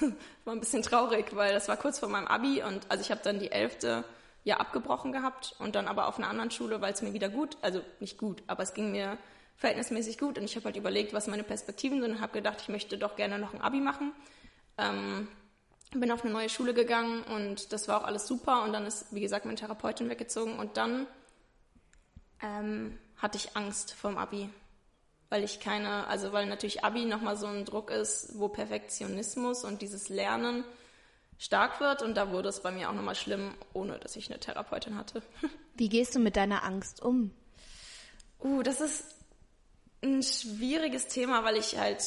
war 0.44 0.54
ein 0.54 0.60
bisschen 0.60 0.82
traurig, 0.82 1.34
weil 1.34 1.52
das 1.52 1.68
war 1.68 1.76
kurz 1.76 1.98
vor 1.98 2.08
meinem 2.08 2.28
Abi 2.28 2.62
und 2.62 2.90
also 2.90 3.02
ich 3.02 3.10
habe 3.10 3.20
dann 3.22 3.38
die 3.38 3.50
elfte 3.50 4.04
ja 4.44 4.58
abgebrochen 4.58 5.12
gehabt 5.12 5.56
und 5.58 5.74
dann 5.74 5.88
aber 5.88 6.06
auf 6.06 6.18
einer 6.18 6.28
anderen 6.28 6.50
Schule, 6.50 6.80
weil 6.80 6.92
es 6.92 7.02
mir 7.02 7.12
wieder 7.12 7.28
gut, 7.28 7.56
also 7.60 7.80
nicht 8.00 8.18
gut, 8.18 8.42
aber 8.46 8.62
es 8.62 8.72
ging 8.72 8.92
mir 8.92 9.18
verhältnismäßig 9.56 10.18
gut 10.18 10.38
und 10.38 10.44
ich 10.44 10.56
habe 10.56 10.66
halt 10.66 10.76
überlegt, 10.76 11.12
was 11.12 11.26
meine 11.26 11.44
Perspektiven 11.44 12.00
sind 12.00 12.12
und 12.12 12.20
habe 12.20 12.32
gedacht, 12.32 12.58
ich 12.60 12.68
möchte 12.68 12.98
doch 12.98 13.16
gerne 13.16 13.38
noch 13.38 13.54
ein 13.54 13.60
Abi 13.60 13.80
machen. 13.80 14.12
Ähm, 14.78 15.28
bin 15.92 16.10
auf 16.10 16.24
eine 16.24 16.32
neue 16.32 16.48
Schule 16.48 16.74
gegangen 16.74 17.22
und 17.22 17.72
das 17.72 17.86
war 17.88 18.00
auch 18.00 18.04
alles 18.04 18.26
super 18.26 18.64
und 18.64 18.72
dann 18.72 18.86
ist, 18.86 19.14
wie 19.14 19.20
gesagt, 19.20 19.44
meine 19.44 19.56
Therapeutin 19.56 20.08
weggezogen 20.08 20.58
und 20.58 20.76
dann 20.76 21.06
ähm, 22.42 22.98
hatte 23.16 23.38
ich 23.38 23.56
Angst 23.56 23.94
vorm 23.94 24.18
Abi. 24.18 24.50
Weil 25.30 25.42
ich 25.42 25.60
keine, 25.60 26.06
also 26.06 26.32
weil 26.32 26.46
natürlich 26.46 26.84
Abi 26.84 27.06
nochmal 27.06 27.36
so 27.36 27.46
ein 27.46 27.64
Druck 27.64 27.90
ist, 27.90 28.38
wo 28.38 28.48
Perfektionismus 28.48 29.64
und 29.64 29.82
dieses 29.82 30.08
Lernen 30.08 30.64
stark 31.38 31.80
wird. 31.80 32.02
Und 32.02 32.14
da 32.14 32.30
wurde 32.30 32.50
es 32.50 32.60
bei 32.60 32.70
mir 32.70 32.88
auch 32.88 32.94
nochmal 32.94 33.14
schlimm, 33.14 33.54
ohne 33.72 33.98
dass 33.98 34.16
ich 34.16 34.30
eine 34.30 34.38
Therapeutin 34.38 34.96
hatte. 34.96 35.22
Wie 35.74 35.88
gehst 35.88 36.14
du 36.14 36.20
mit 36.20 36.36
deiner 36.36 36.62
Angst 36.62 37.02
um? 37.02 37.32
Uh, 38.40 38.62
das 38.62 38.80
ist 38.80 39.13
ein 40.04 40.22
schwieriges 40.22 41.08
Thema, 41.08 41.44
weil 41.44 41.56
ich 41.56 41.78
halt, 41.78 42.02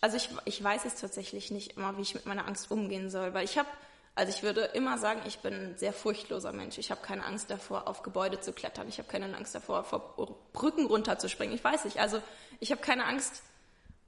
also 0.00 0.16
ich, 0.16 0.28
ich 0.44 0.62
weiß 0.62 0.84
es 0.84 0.96
tatsächlich 0.96 1.50
nicht 1.50 1.76
immer, 1.76 1.96
wie 1.96 2.02
ich 2.02 2.14
mit 2.14 2.26
meiner 2.26 2.46
Angst 2.46 2.70
umgehen 2.70 3.10
soll, 3.10 3.34
weil 3.34 3.44
ich 3.44 3.58
habe, 3.58 3.68
also 4.14 4.30
ich 4.30 4.42
würde 4.42 4.60
immer 4.60 4.98
sagen, 4.98 5.22
ich 5.26 5.38
bin 5.40 5.54
ein 5.54 5.78
sehr 5.78 5.92
furchtloser 5.92 6.52
Mensch. 6.52 6.78
Ich 6.78 6.90
habe 6.90 7.00
keine 7.02 7.24
Angst 7.24 7.50
davor, 7.50 7.88
auf 7.88 8.02
Gebäude 8.02 8.40
zu 8.40 8.52
klettern. 8.52 8.88
Ich 8.88 8.98
habe 8.98 9.08
keine 9.08 9.34
Angst 9.36 9.54
davor, 9.54 9.84
vor 9.84 10.14
Brücken 10.52 10.86
runterzuspringen. 10.86 11.54
Ich 11.54 11.64
weiß 11.64 11.84
nicht. 11.84 11.98
Also 11.98 12.22
ich 12.60 12.70
habe 12.70 12.80
keine 12.80 13.06
Angst 13.06 13.42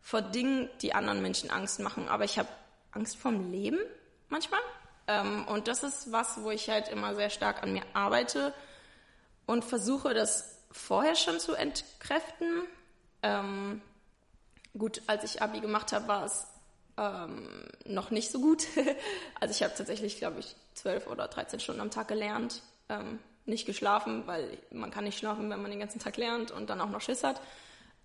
vor 0.01 0.23
Dingen, 0.23 0.71
die 0.83 0.95
anderen 0.95 1.23
Menschen 1.23 1.51
Angst 1.51 1.81
machen, 1.81 2.09
aber 2.09 2.25
ich 2.25 2.39
habe 2.39 2.49
Angst 2.93 3.17
vorm 3.17 3.51
Leben 3.51 3.81
manchmal. 4.29 4.61
Ähm, 5.09 5.47
und 5.49 5.69
das 5.69 5.83
ist 5.83 6.13
was, 6.13 6.43
wo 6.43 6.51
ich 6.51 6.69
halt 6.69 6.89
immer 6.89 7.15
sehr 7.15 7.31
stark 7.31 7.63
an 7.63 7.73
mir 7.73 7.83
arbeite 7.93 8.55
und 9.47 9.65
versuche, 9.65 10.15
das 10.15 10.56
vorher 10.77 11.17
schon 11.17 11.41
zu 11.41 11.55
entkräften. 11.55 12.63
Ähm, 13.23 13.81
gut, 14.77 15.03
als 15.07 15.25
ich 15.25 15.43
Abi 15.43 15.61
gemacht 15.61 15.93
habe, 15.93 16.09
war 16.09 16.25
es 16.25 16.47
ähm, 16.97 17.49
noch 17.85 18.11
nicht 18.11 18.31
so 18.31 18.41
gut. 18.41 18.65
also 19.41 19.53
ich 19.53 19.63
habe 19.63 19.75
tatsächlich, 19.77 20.19
glaube 20.19 20.41
ich, 20.41 20.55
zwölf 20.75 21.07
oder 21.07 21.29
13 21.29 21.61
Stunden 21.61 21.81
am 21.81 21.91
Tag 21.91 22.09
gelernt. 22.09 22.63
Ähm, 22.89 23.19
nicht 23.47 23.67
geschlafen, 23.67 24.27
weil 24.27 24.59
man 24.71 24.91
kann 24.91 25.05
nicht 25.05 25.19
schlafen, 25.19 25.49
wenn 25.51 25.63
man 25.63 25.71
den 25.71 25.81
ganzen 25.81 26.01
Tag 26.01 26.17
lernt 26.17 26.51
und 26.51 26.69
dann 26.69 26.81
auch 26.81 26.91
noch 26.91 27.01
Schiss 27.01 27.23
hat. 27.23 27.41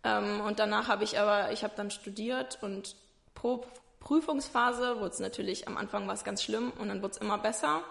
Ähm, 0.03 0.41
und 0.41 0.59
danach 0.59 0.87
habe 0.87 1.03
ich 1.03 1.19
aber, 1.19 1.51
ich 1.51 1.63
habe 1.63 1.73
dann 1.75 1.91
studiert 1.91 2.59
und 2.61 2.95
pro 3.33 3.65
Prüfungsphase 3.99 4.99
wurde 4.99 5.13
es 5.13 5.19
natürlich, 5.19 5.67
am 5.67 5.77
Anfang 5.77 6.07
war 6.07 6.15
es 6.15 6.23
ganz 6.23 6.41
schlimm 6.41 6.71
und 6.71 6.87
dann 6.87 7.03
wurde 7.03 7.11
es 7.11 7.17
immer 7.17 7.37
besser, 7.37 7.83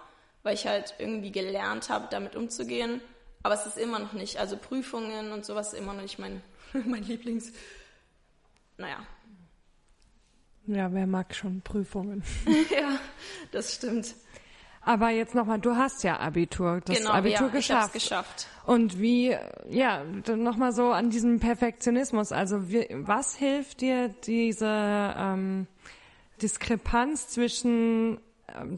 weil 0.43 0.55
ich 0.55 0.67
halt 0.67 0.95
irgendwie 0.99 1.31
gelernt 1.31 1.89
habe, 1.89 2.09
damit 2.11 2.35
umzugehen. 2.35 3.01
Aber 3.43 3.55
es 3.55 3.67
ist 3.67 3.79
immer 3.79 3.99
noch 3.99 4.13
nicht, 4.13 4.39
also 4.39 4.57
Prüfungen 4.57 5.33
und 5.33 5.45
sowas 5.45 5.73
ist 5.73 5.79
immer 5.79 5.95
noch 5.95 6.03
nicht 6.03 6.19
mein, 6.19 6.43
mein 6.87 7.05
Lieblings. 7.05 7.53
Naja. 8.77 8.99
Ja, 10.67 10.93
wer 10.93 11.07
mag 11.07 11.35
schon 11.35 11.63
Prüfungen? 11.63 12.23
ja, 12.71 12.99
das 13.51 13.75
stimmt. 13.75 14.15
Aber 14.83 15.11
jetzt 15.11 15.35
nochmal, 15.35 15.59
du 15.59 15.77
hast 15.77 16.05
ja 16.05 16.19
Abitur, 16.21 16.81
das 16.85 16.99
genau, 16.99 17.11
Abitur 17.11 17.49
ja, 17.49 17.53
geschafft. 17.53 17.95
Ich 17.95 18.05
geschafft. 18.05 18.47
Und 18.65 18.99
wie, 18.99 19.37
ja, 19.69 20.05
nochmal 20.05 20.73
so 20.73 20.91
an 20.91 21.11
diesem 21.11 21.39
Perfektionismus. 21.39 22.33
Also 22.33 22.71
wie, 22.71 22.87
was 22.91 23.37
hilft 23.37 23.83
dir 23.83 24.09
diese 24.09 24.67
ähm, 24.67 25.67
Diskrepanz 26.41 27.29
zwischen 27.29 28.21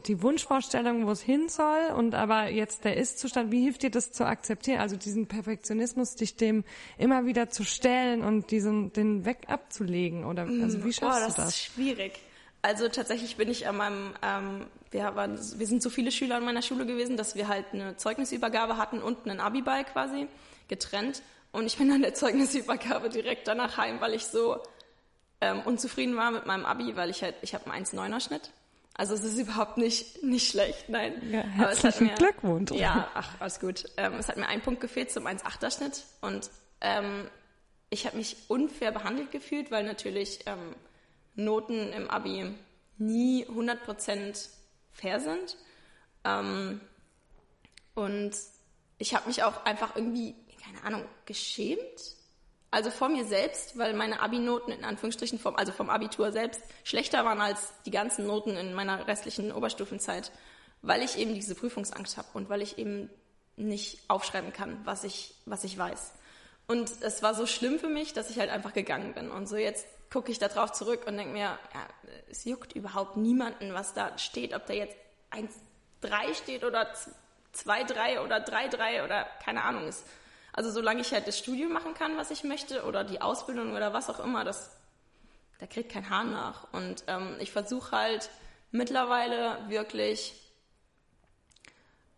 die 0.05 0.21
Wunschvorstellung, 0.21 1.07
wo 1.07 1.11
es 1.11 1.21
hin 1.21 1.49
soll 1.49 1.91
und 1.95 2.15
aber 2.15 2.49
jetzt 2.49 2.85
der 2.85 2.97
Ist-Zustand, 2.97 3.51
wie 3.51 3.63
hilft 3.63 3.83
dir 3.83 3.91
das 3.91 4.11
zu 4.11 4.25
akzeptieren? 4.25 4.79
Also 4.79 4.95
diesen 4.95 5.27
Perfektionismus, 5.27 6.15
dich 6.15 6.35
dem 6.35 6.63
immer 6.97 7.25
wieder 7.25 7.49
zu 7.49 7.63
stellen 7.63 8.23
und 8.23 8.51
diesen, 8.51 8.93
den 8.93 9.25
weg 9.25 9.45
abzulegen 9.47 10.25
oder, 10.25 10.43
also 10.43 10.83
wie 10.83 10.93
schaffst 10.93 11.21
oh, 11.21 11.25
das 11.25 11.35
du 11.35 11.41
das? 11.41 11.49
ist 11.49 11.59
schwierig. 11.59 12.19
Also 12.61 12.87
tatsächlich 12.87 13.35
bin 13.35 13.49
ich 13.49 13.67
an 13.67 13.77
meinem, 13.77 14.13
ähm, 14.21 14.65
wir, 14.91 15.15
waren, 15.15 15.37
wir 15.37 15.67
sind 15.67 15.83
so 15.83 15.89
viele 15.89 16.11
Schüler 16.11 16.37
an 16.37 16.45
meiner 16.45 16.61
Schule 16.61 16.85
gewesen, 16.85 17.17
dass 17.17 17.35
wir 17.35 17.49
halt 17.49 17.65
eine 17.73 17.97
Zeugnisübergabe 17.97 18.77
hatten 18.77 19.01
und 19.01 19.27
einen 19.27 19.41
Abiball 19.41 19.83
quasi 19.83 20.27
getrennt. 20.69 21.21
Und 21.51 21.65
ich 21.65 21.77
bin 21.77 21.91
an 21.91 22.01
der 22.01 22.13
Zeugnisübergabe 22.13 23.09
direkt 23.09 23.47
danach 23.47 23.77
heim, 23.77 23.99
weil 23.99 24.13
ich 24.13 24.25
so 24.25 24.59
ähm, 25.41 25.61
unzufrieden 25.65 26.15
war 26.15 26.31
mit 26.31 26.45
meinem 26.45 26.65
Abi, 26.65 26.95
weil 26.95 27.09
ich 27.09 27.21
halt, 27.21 27.35
ich 27.41 27.53
habe 27.53 27.69
einen 27.69 27.85
1,9er 27.85 28.21
Schnitt. 28.21 28.51
Also 28.95 29.15
es 29.15 29.23
ist 29.23 29.39
überhaupt 29.39 29.77
nicht, 29.77 30.21
nicht 30.23 30.49
schlecht, 30.51 30.87
nein. 30.89 31.13
Ja, 31.31 31.41
herzlichen 31.41 32.07
mir, 32.07 32.13
Glückwunsch. 32.13 32.71
Ja, 32.71 33.09
ach, 33.15 33.29
alles 33.39 33.59
gut. 33.59 33.85
Ähm, 33.97 34.13
es 34.19 34.27
hat 34.27 34.37
mir 34.37 34.47
einen 34.47 34.61
Punkt 34.61 34.81
gefehlt 34.81 35.11
zum 35.11 35.25
1,8er 35.25 35.75
Schnitt 35.75 36.03
und 36.21 36.51
ähm, 36.81 37.27
ich 37.89 38.05
habe 38.05 38.17
mich 38.17 38.37
unfair 38.49 38.91
behandelt 38.91 39.31
gefühlt, 39.31 39.71
weil 39.71 39.83
natürlich 39.83 40.41
ähm, 40.45 40.75
Noten 41.35 41.91
im 41.93 42.09
Abi 42.09 42.53
nie 42.97 43.45
100% 43.45 44.49
fair 44.91 45.19
sind. 45.19 45.57
Ähm, 46.23 46.81
und 47.95 48.31
ich 48.97 49.15
habe 49.15 49.27
mich 49.27 49.43
auch 49.43 49.65
einfach 49.65 49.95
irgendwie, 49.95 50.35
keine 50.63 50.83
Ahnung, 50.83 51.05
geschämt. 51.25 52.15
Also 52.73 52.89
vor 52.89 53.07
mir 53.07 53.23
selbst, 53.23 53.77
weil 53.77 53.93
meine 53.93 54.19
Abi-Noten 54.19 54.71
in 54.71 54.83
Anführungsstrichen 54.83 55.37
vom, 55.37 55.55
also 55.55 55.71
vom 55.71 55.91
Abitur 55.91 56.31
selbst 56.31 56.59
schlechter 56.83 57.23
waren 57.23 57.39
als 57.39 57.71
die 57.85 57.91
ganzen 57.91 58.25
Noten 58.25 58.57
in 58.57 58.73
meiner 58.73 59.07
restlichen 59.07 59.51
Oberstufenzeit, 59.51 60.31
weil 60.81 61.03
ich 61.03 61.19
eben 61.19 61.35
diese 61.35 61.53
Prüfungsangst 61.53 62.17
habe 62.17 62.29
und 62.33 62.49
weil 62.49 62.63
ich 62.63 62.79
eben 62.79 63.11
nicht 63.57 63.99
aufschreiben 64.07 64.53
kann, 64.53 64.81
was 64.85 65.03
ich, 65.03 65.35
was 65.45 65.63
ich 65.63 65.77
weiß. 65.77 66.15
Und 66.65 66.89
es 67.01 67.21
war 67.21 67.35
so 67.35 67.45
schlimm 67.45 67.77
für 67.77 67.89
mich, 67.89 68.13
dass 68.13 68.31
ich 68.31 68.39
halt 68.39 68.49
einfach 68.49 68.73
gegangen 68.73 69.13
bin. 69.13 69.29
Und 69.29 69.47
so 69.47 69.55
jetzt 69.55 69.85
gucke 70.11 70.31
ich 70.31 70.39
da 70.39 70.47
drauf 70.47 70.71
zurück 70.71 71.05
und 71.05 71.15
denke 71.15 71.33
mir, 71.33 71.39
ja, 71.41 71.59
es 72.31 72.43
juckt 72.43 72.73
überhaupt 72.73 73.17
niemanden, 73.17 73.75
was 73.75 73.93
da 73.93 74.17
steht, 74.17 74.51
ob 74.55 74.65
da 74.65 74.73
jetzt 74.73 74.97
1,3 75.29 76.33
steht 76.33 76.63
oder 76.63 76.91
2,3 77.53 78.23
oder 78.23 78.37
3,3 78.37 79.03
oder 79.03 79.27
keine 79.45 79.63
Ahnung 79.63 79.87
ist. 79.87 80.07
Also 80.53 80.71
solange 80.71 81.01
ich 81.01 81.11
halt 81.11 81.27
das 81.27 81.37
Studium 81.37 81.73
machen 81.73 81.95
kann, 81.95 82.15
was 82.15 82.31
ich 82.31 82.43
möchte 82.43 82.83
oder 82.83 83.03
die 83.03 83.21
Ausbildung 83.21 83.73
oder 83.73 83.91
was 83.91 84.09
auch 84.09 84.19
immer, 84.19 84.43
das, 84.43 84.77
da 85.59 85.65
kriegt 85.65 85.91
kein 85.91 86.09
Hahn 86.09 86.31
nach. 86.31 86.71
Und 86.71 87.03
ähm, 87.07 87.35
ich 87.39 87.51
versuche 87.51 87.91
halt 87.91 88.29
mittlerweile 88.71 89.57
wirklich 89.67 90.39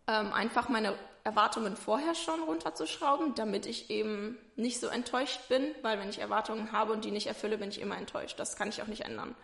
ähm, 0.06 0.32
einfach 0.34 0.68
meine 0.68 0.94
Erwartungen 1.24 1.76
vorher 1.76 2.14
schon 2.14 2.40
runterzuschrauben, 2.42 3.34
damit 3.34 3.66
ich 3.66 3.90
eben 3.90 4.38
nicht 4.54 4.80
so 4.80 4.86
enttäuscht 4.86 5.48
bin, 5.48 5.74
weil 5.82 5.98
wenn 5.98 6.08
ich 6.08 6.20
Erwartungen 6.20 6.72
habe 6.72 6.92
und 6.92 7.04
die 7.04 7.10
nicht 7.10 7.26
erfülle, 7.26 7.58
bin 7.58 7.70
ich 7.70 7.80
immer 7.80 7.96
enttäuscht. 7.96 8.38
Das 8.38 8.54
kann 8.54 8.68
ich 8.68 8.82
auch 8.82 8.86
nicht 8.86 9.04
ändern. 9.04 9.34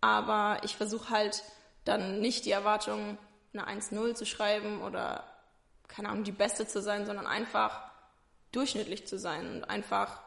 Aber 0.00 0.58
ich 0.64 0.76
versuche 0.76 1.08
halt 1.08 1.42
dann 1.84 2.20
nicht 2.20 2.44
die 2.44 2.50
Erwartungen 2.50 3.16
eine 3.54 3.68
1-0 3.68 4.14
zu 4.14 4.26
schreiben 4.26 4.82
oder 4.82 5.24
keine 5.88 6.08
Ahnung, 6.08 6.24
die 6.24 6.32
Beste 6.32 6.66
zu 6.66 6.82
sein, 6.82 7.06
sondern 7.06 7.26
einfach 7.26 7.93
durchschnittlich 8.54 9.06
zu 9.06 9.18
sein 9.18 9.56
und 9.56 9.64
einfach 9.64 10.20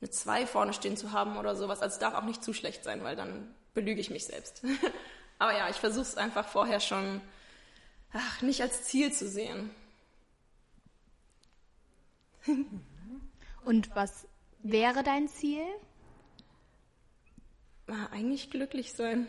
eine 0.00 0.10
2 0.10 0.46
vorne 0.46 0.72
stehen 0.72 0.96
zu 0.96 1.12
haben 1.12 1.36
oder 1.36 1.56
sowas. 1.56 1.82
Also 1.82 1.94
es 1.94 1.98
darf 1.98 2.14
auch 2.14 2.24
nicht 2.24 2.42
zu 2.42 2.52
schlecht 2.52 2.84
sein, 2.84 3.04
weil 3.04 3.16
dann 3.16 3.54
belüge 3.74 4.00
ich 4.00 4.10
mich 4.10 4.26
selbst. 4.26 4.62
Aber 5.38 5.56
ja, 5.56 5.68
ich 5.68 5.76
versuche 5.76 6.02
es 6.02 6.16
einfach 6.16 6.48
vorher 6.48 6.80
schon 6.80 7.20
ach, 8.12 8.42
nicht 8.42 8.60
als 8.62 8.84
Ziel 8.84 9.12
zu 9.12 9.28
sehen. 9.28 9.70
Und 13.64 13.94
was 13.94 14.26
wäre 14.62 15.02
dein 15.02 15.28
Ziel? 15.28 15.64
Na, 17.86 18.08
eigentlich 18.12 18.50
glücklich 18.50 18.92
sein. 18.92 19.26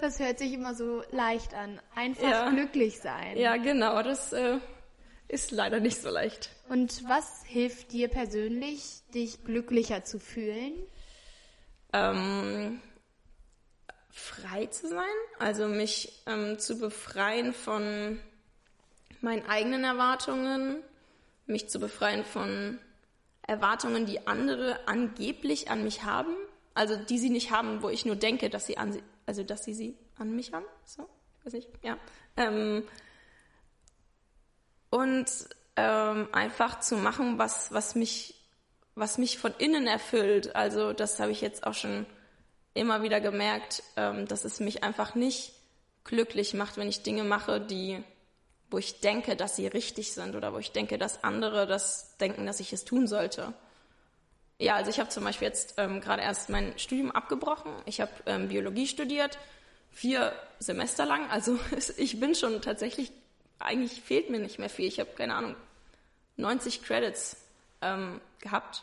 das 0.00 0.18
hört 0.20 0.38
sich 0.38 0.52
immer 0.52 0.74
so 0.74 1.02
leicht 1.10 1.54
an. 1.54 1.80
Einfach 1.94 2.22
ja. 2.22 2.50
glücklich 2.50 3.00
sein. 3.00 3.36
Ja, 3.36 3.56
genau. 3.56 4.02
Das 4.02 4.32
äh, 4.32 4.58
ist 5.28 5.50
leider 5.50 5.80
nicht 5.80 6.00
so 6.00 6.10
leicht. 6.10 6.50
Und 6.68 7.02
was 7.08 7.44
hilft 7.44 7.92
dir 7.92 8.08
persönlich, 8.08 9.00
dich 9.14 9.44
glücklicher 9.44 10.04
zu 10.04 10.18
fühlen? 10.18 10.72
Ähm, 11.92 12.80
frei 14.10 14.66
zu 14.66 14.88
sein, 14.88 15.04
also 15.38 15.68
mich 15.68 16.22
ähm, 16.26 16.58
zu 16.58 16.78
befreien 16.78 17.52
von 17.52 18.18
meinen 19.20 19.46
eigenen 19.46 19.84
Erwartungen, 19.84 20.82
mich 21.46 21.68
zu 21.68 21.80
befreien 21.80 22.24
von 22.24 22.78
Erwartungen, 23.42 24.06
die 24.06 24.26
andere 24.26 24.86
angeblich 24.86 25.70
an 25.70 25.84
mich 25.84 26.04
haben, 26.04 26.34
also 26.74 26.96
die 26.96 27.18
sie 27.18 27.30
nicht 27.30 27.50
haben, 27.50 27.82
wo 27.82 27.88
ich 27.88 28.06
nur 28.06 28.16
denke, 28.16 28.50
dass 28.50 28.66
sie 28.66 28.78
an 28.78 28.92
sie, 28.92 29.02
also 29.26 29.42
dass 29.42 29.64
sie 29.64 29.74
sie 29.74 29.96
an 30.16 30.34
mich 30.34 30.52
haben, 30.52 30.66
so, 30.84 31.08
weiß 31.44 31.54
ich, 31.54 31.68
ja. 31.82 31.98
Ähm, 32.36 32.84
und 34.94 35.26
ähm, 35.74 36.28
einfach 36.30 36.78
zu 36.78 36.96
machen, 36.96 37.36
was 37.36 37.72
was 37.72 37.96
mich 37.96 38.36
was 38.94 39.18
mich 39.18 39.38
von 39.38 39.52
innen 39.58 39.88
erfüllt. 39.88 40.54
Also 40.54 40.92
das 40.92 41.18
habe 41.18 41.32
ich 41.32 41.40
jetzt 41.40 41.66
auch 41.66 41.74
schon 41.74 42.06
immer 42.74 43.02
wieder 43.02 43.20
gemerkt, 43.20 43.82
ähm, 43.96 44.28
dass 44.28 44.44
es 44.44 44.60
mich 44.60 44.84
einfach 44.84 45.16
nicht 45.16 45.52
glücklich 46.04 46.54
macht, 46.54 46.76
wenn 46.76 46.88
ich 46.88 47.02
Dinge 47.02 47.24
mache, 47.24 47.60
die 47.60 48.04
wo 48.70 48.78
ich 48.78 49.00
denke, 49.00 49.34
dass 49.36 49.56
sie 49.56 49.66
richtig 49.66 50.12
sind 50.12 50.36
oder 50.36 50.52
wo 50.52 50.58
ich 50.58 50.70
denke, 50.70 50.96
dass 50.96 51.24
andere 51.24 51.66
das 51.66 52.16
denken, 52.18 52.46
dass 52.46 52.60
ich 52.60 52.72
es 52.72 52.84
tun 52.84 53.08
sollte. 53.08 53.52
Ja, 54.60 54.76
also 54.76 54.90
ich 54.90 55.00
habe 55.00 55.10
zum 55.10 55.24
Beispiel 55.24 55.48
jetzt 55.48 55.74
ähm, 55.76 56.00
gerade 56.00 56.22
erst 56.22 56.50
mein 56.50 56.78
Studium 56.78 57.10
abgebrochen. 57.10 57.72
Ich 57.84 58.00
habe 58.00 58.12
ähm, 58.26 58.48
Biologie 58.48 58.86
studiert, 58.86 59.38
vier 59.90 60.32
Semester 60.60 61.04
lang. 61.04 61.28
Also 61.30 61.58
ich 61.96 62.20
bin 62.20 62.36
schon 62.36 62.62
tatsächlich, 62.62 63.10
eigentlich 63.64 64.00
fehlt 64.00 64.30
mir 64.30 64.38
nicht 64.38 64.58
mehr 64.58 64.70
viel. 64.70 64.86
Ich 64.86 65.00
habe, 65.00 65.10
keine 65.10 65.34
Ahnung, 65.34 65.56
90 66.36 66.82
Credits 66.82 67.36
ähm, 67.80 68.20
gehabt. 68.38 68.82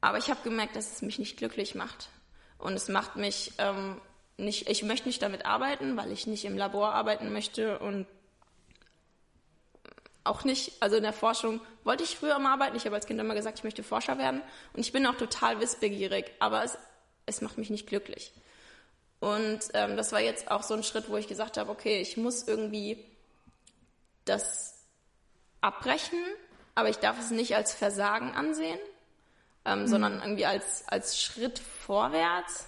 Aber 0.00 0.18
ich 0.18 0.30
habe 0.30 0.40
gemerkt, 0.44 0.76
dass 0.76 0.92
es 0.92 1.02
mich 1.02 1.18
nicht 1.18 1.36
glücklich 1.36 1.74
macht. 1.74 2.10
Und 2.58 2.74
es 2.74 2.88
macht 2.88 3.16
mich 3.16 3.52
ähm, 3.58 4.00
nicht, 4.36 4.68
ich 4.68 4.82
möchte 4.82 5.08
nicht 5.08 5.22
damit 5.22 5.46
arbeiten, 5.46 5.96
weil 5.96 6.12
ich 6.12 6.26
nicht 6.26 6.44
im 6.44 6.56
Labor 6.56 6.92
arbeiten 6.94 7.32
möchte 7.32 7.78
und 7.78 8.06
auch 10.24 10.44
nicht, 10.44 10.72
also 10.80 10.96
in 10.96 11.04
der 11.04 11.12
Forschung 11.12 11.60
wollte 11.84 12.02
ich 12.02 12.16
früher 12.16 12.38
mal 12.38 12.52
arbeiten. 12.52 12.76
Ich 12.76 12.84
habe 12.84 12.96
als 12.96 13.06
Kind 13.06 13.20
immer 13.20 13.34
gesagt, 13.34 13.58
ich 13.58 13.64
möchte 13.64 13.82
Forscher 13.82 14.18
werden. 14.18 14.42
Und 14.72 14.80
ich 14.80 14.92
bin 14.92 15.06
auch 15.06 15.16
total 15.16 15.60
wissbegierig, 15.60 16.32
aber 16.40 16.64
es, 16.64 16.76
es 17.26 17.40
macht 17.40 17.58
mich 17.58 17.70
nicht 17.70 17.86
glücklich. 17.86 18.32
Und 19.20 19.60
ähm, 19.74 19.96
das 19.96 20.12
war 20.12 20.20
jetzt 20.20 20.50
auch 20.50 20.62
so 20.62 20.74
ein 20.74 20.82
Schritt, 20.82 21.08
wo 21.08 21.16
ich 21.16 21.28
gesagt 21.28 21.56
habe, 21.56 21.70
okay, 21.70 22.00
ich 22.00 22.16
muss 22.16 22.46
irgendwie 22.46 23.04
das 24.26 24.86
abbrechen, 25.60 26.18
aber 26.74 26.90
ich 26.90 26.98
darf 26.98 27.18
es 27.18 27.30
nicht 27.30 27.56
als 27.56 27.72
Versagen 27.72 28.34
ansehen, 28.34 28.78
ähm, 29.64 29.80
mhm. 29.80 29.86
sondern 29.86 30.20
irgendwie 30.20 30.46
als, 30.46 30.86
als 30.86 31.20
Schritt 31.20 31.58
vorwärts. 31.58 32.66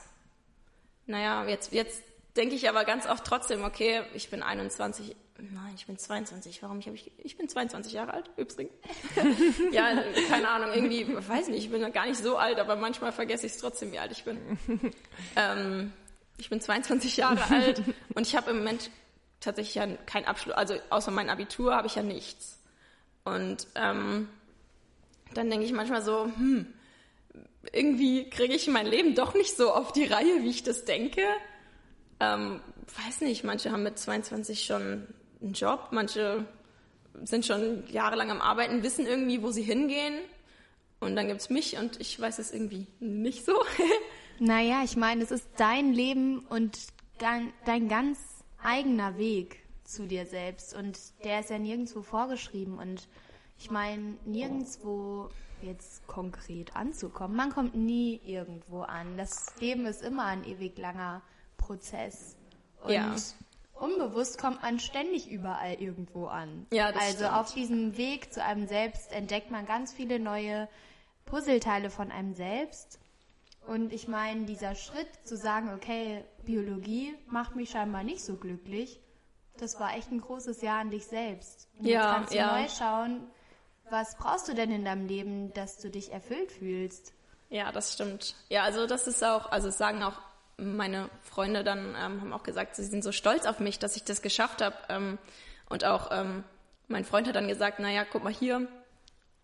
Naja, 1.07 1.47
jetzt, 1.47 1.73
jetzt 1.73 2.03
denke 2.37 2.55
ich 2.55 2.69
aber 2.69 2.85
ganz 2.85 3.07
oft 3.07 3.25
trotzdem, 3.25 3.65
okay, 3.65 4.03
ich 4.15 4.31
bin 4.31 4.43
21, 4.43 5.15
nein, 5.39 5.73
ich 5.77 5.87
bin 5.87 5.99
22, 5.99 6.63
warum 6.63 6.79
ich 6.79 6.87
habe 6.87 6.97
ich, 6.97 7.11
ich 7.19 7.37
bin 7.37 7.49
22 7.49 7.93
Jahre 7.93 8.15
alt, 8.15 8.31
übrigens. 8.37 8.73
ja, 9.73 10.03
keine 10.29 10.49
Ahnung, 10.49 10.73
irgendwie, 10.73 11.07
weiß 11.07 11.49
nicht, 11.49 11.65
ich 11.65 11.71
bin 11.71 11.93
gar 11.93 12.07
nicht 12.07 12.23
so 12.23 12.37
alt, 12.37 12.59
aber 12.59 12.77
manchmal 12.77 13.13
vergesse 13.13 13.47
ich 13.47 13.53
es 13.53 13.59
trotzdem, 13.59 13.93
wie 13.93 13.99
alt 13.99 14.13
ich 14.13 14.25
bin. 14.25 14.39
ähm, 15.37 15.93
ich 16.39 16.49
bin 16.49 16.61
22 16.61 17.17
Jahre 17.17 17.43
alt 17.51 17.83
und 18.15 18.27
ich 18.27 18.37
habe 18.37 18.51
im 18.51 18.59
Moment 18.59 18.91
tatsächlich 19.41 19.77
ja 19.77 19.87
kein 20.07 20.25
Abschluss, 20.25 20.55
also 20.55 20.75
außer 20.91 21.11
mein 21.11 21.31
Abitur 21.31 21.75
habe 21.75 21.87
ich 21.87 21.95
ja 21.95 22.03
nichts. 22.03 22.59
Und 23.25 23.67
ähm, 23.75 24.29
dann 25.35 25.51
denke 25.51 25.67
ich 25.67 25.73
manchmal 25.73 26.03
so, 26.03 26.25
hm, 26.25 26.67
irgendwie 27.73 28.29
kriege 28.31 28.55
ich 28.55 28.69
mein 28.69 28.87
Leben 28.87 29.15
doch 29.15 29.35
nicht 29.35 29.57
so 29.57 29.73
auf 29.73 29.93
die 29.93 30.05
Reihe, 30.05 30.43
wie 30.43 30.51
ich 30.51 30.63
das 30.63 30.85
denke. 30.85 31.23
Ähm, 32.21 32.61
weiß 33.07 33.21
nicht, 33.21 33.45
manche 33.45 33.71
haben 33.71 33.83
mit 33.83 33.99
22 33.99 34.65
schon 34.65 35.07
einen 35.41 35.53
Job, 35.53 35.89
manche 35.91 36.47
sind 37.23 37.47
schon 37.47 37.85
jahrelang 37.89 38.31
am 38.31 38.41
Arbeiten, 38.41 38.83
wissen 38.83 39.07
irgendwie, 39.07 39.43
wo 39.43 39.51
sie 39.51 39.63
hingehen. 39.63 40.19
Und 41.01 41.15
dann 41.15 41.29
gibt 41.29 41.41
es 41.41 41.51
mich 41.51 41.77
und 41.79 42.01
ich 42.01 42.19
weiß 42.19 42.39
es 42.39 42.53
irgendwie 42.53 42.87
nicht 42.99 43.45
so. 43.45 43.55
naja, 44.41 44.83
ich 44.85 44.97
meine, 44.97 45.23
es 45.23 45.31
ist 45.31 45.47
dein 45.57 45.93
Leben 45.93 46.41
und 46.49 46.79
dein, 47.19 47.53
dein 47.67 47.89
ganz 47.89 48.19
eigener 48.63 49.19
Weg 49.19 49.65
zu 49.85 50.07
dir 50.07 50.27
selbst. 50.27 50.75
Und 50.75 50.99
der 51.25 51.41
ist 51.41 51.51
ja 51.51 51.59
nirgendwo 51.59 52.03
vorgeschrieben. 52.03 52.79
Und 52.79 53.09
ich 53.59 53.71
meine, 53.71 54.17
nirgendwo 54.25 55.31
jetzt 55.63 56.07
konkret 56.07 56.77
anzukommen. 56.77 57.37
Man 57.37 57.51
kommt 57.51 57.75
nie 57.75 58.21
irgendwo 58.25 58.83
an. 58.83 59.17
Das 59.17 59.55
Leben 59.61 59.87
ist 59.87 60.03
immer 60.03 60.27
ein 60.27 60.45
ewig 60.45 60.79
langer 60.79 61.23
Prozess. 61.57 62.37
Und 62.83 62.93
ja. 62.93 63.15
unbewusst 63.75 64.39
kommt 64.39 64.63
man 64.63 64.79
ständig 64.79 65.29
überall 65.29 65.75
irgendwo 65.75 66.27
an. 66.27 66.67
Ja, 66.73 66.93
das 66.93 67.03
also 67.03 67.17
stimmt. 67.25 67.33
auf 67.35 67.55
diesem 67.55 67.97
Weg 67.97 68.33
zu 68.33 68.43
einem 68.43 68.67
selbst 68.67 69.13
entdeckt 69.13 69.51
man 69.51 69.67
ganz 69.67 69.93
viele 69.93 70.21
neue 70.21 70.69
Puzzleteile 71.25 71.91
von 71.91 72.11
einem 72.11 72.35
selbst. 72.35 73.01
Und 73.67 73.93
ich 73.93 74.09
meine, 74.09 74.47
dieser 74.47 74.75
Schritt 74.75 75.09
zu 75.25 75.37
sagen, 75.37 75.75
okay, 75.75 76.25
Biologie 76.49 77.15
macht 77.27 77.57
mich 77.57 77.69
scheinbar 77.69 78.05
nicht 78.05 78.25
so 78.25 78.37
glücklich, 78.37 78.99
das 79.59 79.79
war 79.79 79.95
echt 79.95 80.11
ein 80.11 80.23
großes 80.23 80.63
Jahr 80.63 80.81
an 80.81 80.89
dich 80.89 81.05
selbst. 81.05 81.69
Und 81.79 81.85
ja, 81.85 82.01
jetzt 82.01 82.15
kannst 82.15 82.33
du 82.33 82.37
ja. 82.39 82.59
neu 82.59 82.69
schauen, 82.69 83.27
was 83.91 84.17
brauchst 84.17 84.49
du 84.49 84.55
denn 84.55 84.73
in 84.73 84.83
deinem 84.83 85.07
Leben, 85.07 85.53
dass 85.53 85.77
du 85.77 85.91
dich 85.91 86.11
erfüllt 86.11 86.51
fühlst? 86.51 87.13
Ja, 87.51 87.71
das 87.71 87.93
stimmt. 87.93 88.35
Ja, 88.49 88.63
also 88.63 88.87
das 88.87 89.07
ist 89.07 89.23
auch, 89.23 89.53
also 89.53 89.69
sagen 89.69 90.03
auch 90.03 90.19
meine 90.57 91.11
Freunde 91.21 91.65
dann, 91.65 91.91
ähm, 91.91 92.23
haben 92.23 92.33
auch 92.33 92.45
gesagt, 92.45 92.77
sie 92.77 92.85
sind 92.85 93.05
so 93.05 93.13
stolz 93.13 93.45
auf 93.45 93.61
mich, 93.61 93.79
dass 93.79 93.97
ich 93.97 94.05
das 94.05 94.23
geschafft 94.23 94.63
habe. 94.63 94.77
Ähm, 94.89 95.19
und 95.69 95.85
auch 95.85 96.11
ähm, 96.11 96.45
mein 96.87 97.05
Freund 97.05 97.29
hat 97.29 97.37
dann 97.37 97.49
gesagt, 97.49 97.79
naja, 97.79 98.07
guck 98.11 98.25
mal 98.25 98.33
hier, 98.33 98.67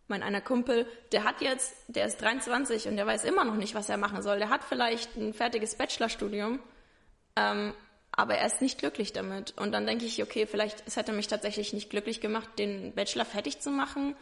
mein 0.09 0.23
einer 0.23 0.41
Kumpel, 0.41 0.87
der 1.13 1.25
hat 1.25 1.43
jetzt, 1.43 1.75
der 1.89 2.07
ist 2.07 2.23
23 2.23 2.89
und 2.89 2.97
der 2.97 3.07
weiß 3.07 3.25
immer 3.25 3.45
noch 3.45 3.57
nicht, 3.57 3.75
was 3.75 3.91
er 3.91 3.99
machen 3.99 4.23
soll. 4.23 4.39
Der 4.39 4.49
hat 4.49 4.65
vielleicht 4.65 5.17
ein 5.17 5.35
fertiges 5.35 5.75
Bachelorstudium, 5.75 6.61
ähm, 7.37 7.75
aber 8.13 8.37
er 8.37 8.47
ist 8.47 8.63
nicht 8.63 8.79
glücklich 8.79 9.13
damit. 9.13 9.55
Und 9.59 9.73
dann 9.73 9.87
denke 9.87 10.05
ich, 10.05 10.23
okay, 10.23 10.47
vielleicht, 10.47 10.85
es 10.87 10.97
hätte 10.97 11.13
mich 11.13 11.27
tatsächlich 11.27 11.73
nicht 11.73 11.91
glücklich 11.91 12.21
gemacht, 12.21 12.49
den 12.59 12.95
Bachelor 12.95 13.25
fertig 13.25 13.61
zu 13.61 13.71
machen. 13.71 14.15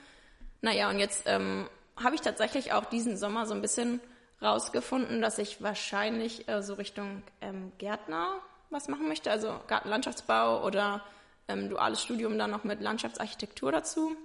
Naja, 0.62 0.88
und 0.88 0.98
jetzt 0.98 1.24
ähm, 1.26 1.68
habe 2.02 2.14
ich 2.14 2.22
tatsächlich 2.22 2.72
auch 2.72 2.86
diesen 2.86 3.16
Sommer 3.16 3.46
so 3.46 3.54
ein 3.54 3.62
bisschen 3.62 4.00
rausgefunden, 4.40 5.20
dass 5.20 5.38
ich 5.38 5.62
wahrscheinlich 5.62 6.48
äh, 6.48 6.62
so 6.62 6.74
Richtung 6.74 7.22
ähm, 7.40 7.72
Gärtner 7.78 8.40
was 8.70 8.88
machen 8.88 9.06
möchte, 9.08 9.30
also 9.30 9.60
Gartenlandschaftsbau 9.66 10.64
oder 10.64 11.04
ähm, 11.48 11.68
duales 11.68 12.02
Studium 12.02 12.38
dann 12.38 12.50
noch 12.50 12.64
mit 12.64 12.80
Landschaftsarchitektur 12.80 13.70
dazu, 13.70 14.16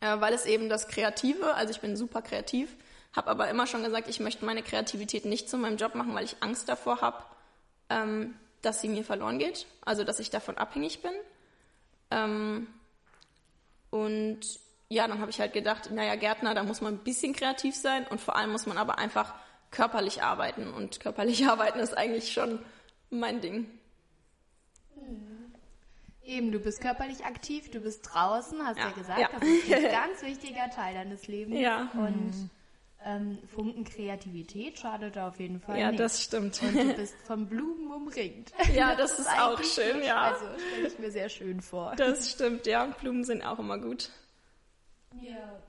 äh, 0.00 0.20
weil 0.20 0.34
es 0.34 0.44
eben 0.44 0.68
das 0.68 0.88
Kreative, 0.88 1.54
also 1.54 1.70
ich 1.70 1.80
bin 1.80 1.96
super 1.96 2.22
kreativ, 2.22 2.74
habe 3.14 3.30
aber 3.30 3.48
immer 3.48 3.66
schon 3.66 3.84
gesagt, 3.84 4.08
ich 4.08 4.20
möchte 4.20 4.44
meine 4.44 4.62
Kreativität 4.62 5.24
nicht 5.24 5.48
zu 5.48 5.56
meinem 5.56 5.76
Job 5.76 5.94
machen, 5.94 6.14
weil 6.14 6.24
ich 6.24 6.36
Angst 6.40 6.68
davor 6.68 7.00
habe, 7.00 7.24
ähm, 7.92 8.34
dass 8.62 8.80
sie 8.80 8.88
mir 8.88 9.04
verloren 9.04 9.38
geht, 9.38 9.66
also 9.84 10.04
dass 10.04 10.18
ich 10.20 10.30
davon 10.30 10.56
abhängig 10.56 11.02
bin. 11.02 11.12
Ähm, 12.10 12.68
und 13.90 14.40
ja, 14.88 15.06
dann 15.06 15.20
habe 15.20 15.30
ich 15.30 15.40
halt 15.40 15.52
gedacht, 15.52 15.90
naja, 15.90 16.14
Gärtner, 16.16 16.54
da 16.54 16.62
muss 16.62 16.80
man 16.80 16.94
ein 16.94 17.04
bisschen 17.04 17.34
kreativ 17.34 17.74
sein 17.74 18.06
und 18.06 18.20
vor 18.20 18.36
allem 18.36 18.52
muss 18.52 18.66
man 18.66 18.78
aber 18.78 18.98
einfach 18.98 19.34
körperlich 19.70 20.22
arbeiten. 20.22 20.72
Und 20.72 21.00
körperlich 21.00 21.46
arbeiten 21.48 21.78
ist 21.78 21.96
eigentlich 21.96 22.32
schon 22.32 22.58
mein 23.10 23.40
Ding. 23.40 23.66
Eben, 26.24 26.52
du 26.52 26.60
bist 26.60 26.80
körperlich 26.80 27.24
aktiv, 27.24 27.70
du 27.70 27.80
bist 27.80 28.08
draußen, 28.12 28.64
hast 28.64 28.78
ja, 28.78 28.88
ja 28.88 28.92
gesagt, 28.92 29.20
ja. 29.20 29.28
das 29.32 29.42
ist 29.42 29.72
ein 29.72 29.82
ganz 29.90 30.22
wichtiger 30.22 30.70
Teil 30.70 30.94
deines 30.94 31.26
Lebens. 31.26 31.58
Ja. 31.58 31.90
Und 31.94 32.48
ähm, 33.04 33.38
Funken 33.54 33.84
Kreativität 33.84 34.78
schadet 34.78 35.18
auf 35.18 35.38
jeden 35.40 35.60
Fall 35.60 35.78
Ja, 35.78 35.88
nicht. 35.90 36.00
das 36.00 36.22
stimmt. 36.22 36.60
Und 36.62 36.74
du 36.74 36.94
bist 36.94 37.14
von 37.26 37.46
Blumen 37.48 37.90
umringt. 37.90 38.52
Ja, 38.74 38.94
das, 38.94 39.16
das 39.16 39.26
ist, 39.26 39.38
auch 39.40 39.62
schön, 39.62 40.02
ja. 40.02 40.22
Also 40.22 40.44
stelle 40.70 40.88
ich 40.88 40.98
mir 40.98 41.10
sehr 41.10 41.28
schön 41.28 41.60
vor. 41.60 41.94
Das 41.96 42.30
stimmt, 42.30 42.66
ja. 42.66 42.86
Blumen 42.86 43.24
sind 43.24 43.42
auch 43.42 43.58
immer 43.58 43.78
gut. 43.78 44.10
Ja. 45.20 45.60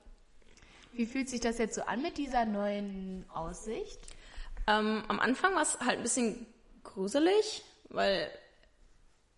Wie 0.92 1.06
fühlt 1.06 1.28
sich 1.28 1.40
das 1.40 1.58
jetzt 1.58 1.74
so 1.74 1.82
an 1.82 2.02
mit 2.02 2.18
dieser 2.18 2.44
neuen 2.44 3.24
Aussicht? 3.34 4.00
Ähm, 4.66 5.02
am 5.08 5.20
Anfang 5.20 5.54
war 5.54 5.62
es 5.62 5.78
halt 5.80 5.98
ein 5.98 6.02
bisschen 6.02 6.46
gruselig, 6.84 7.62
weil 7.90 8.30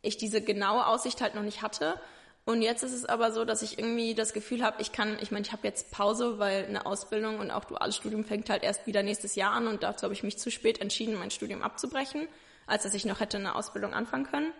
ich 0.03 0.17
diese 0.19 0.41
genaue 0.43 0.87
Aussicht 0.87 1.21
halt 1.21 1.35
noch 1.35 1.43
nicht 1.43 1.63
hatte. 1.63 1.99
Und 2.47 2.63
jetzt 2.63 2.85
ist 2.85 2.93
es 2.93 3.05
aber 3.05 3.33
so, 3.33 3.45
dass 3.45 3.63
ich 3.63 3.77
irgendwie 3.77 4.15
das 4.15 4.33
Gefühl 4.33 4.63
habe, 4.63 4.81
ich 4.81 4.93
kann, 4.93 5.19
ich 5.21 5.33
meine, 5.33 5.45
ich 5.45 5.51
habe 5.51 5.67
jetzt 5.67 5.91
Pause, 5.91 6.39
weil 6.39 6.65
eine 6.65 6.87
Ausbildung 6.87 7.41
und 7.41 7.51
auch 7.51 7.65
duales 7.65 7.97
Studium 7.97 8.25
fängt 8.25 8.49
halt 8.49 8.63
erst 8.63 8.87
wieder 8.87 9.03
nächstes 9.03 9.35
Jahr 9.35 9.51
an 9.51 9.67
und 9.67 9.83
dazu 9.83 10.05
habe 10.05 10.15
ich 10.15 10.23
mich 10.23 10.39
zu 10.39 10.53
spät 10.53 10.81
entschieden, 10.81 11.19
mein 11.19 11.33
Studium 11.33 11.63
abzubrechen, 11.63 12.29
als 12.69 12.85
dass 12.85 12.95
ich 12.95 13.05
noch 13.05 13.19
hätte 13.19 13.39
eine 13.39 13.57
Ausbildung 13.57 13.95
anfangen 13.95 14.27
können. 14.27 14.53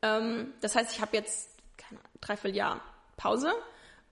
Ähm, 0.00 0.54
das 0.62 0.74
heißt, 0.74 0.90
ich 0.90 1.02
habe 1.02 1.14
jetzt 1.14 1.50
keine 1.76 2.00
dreiviertel 2.22 2.56
Jahr 2.56 2.80
Pause 3.18 3.52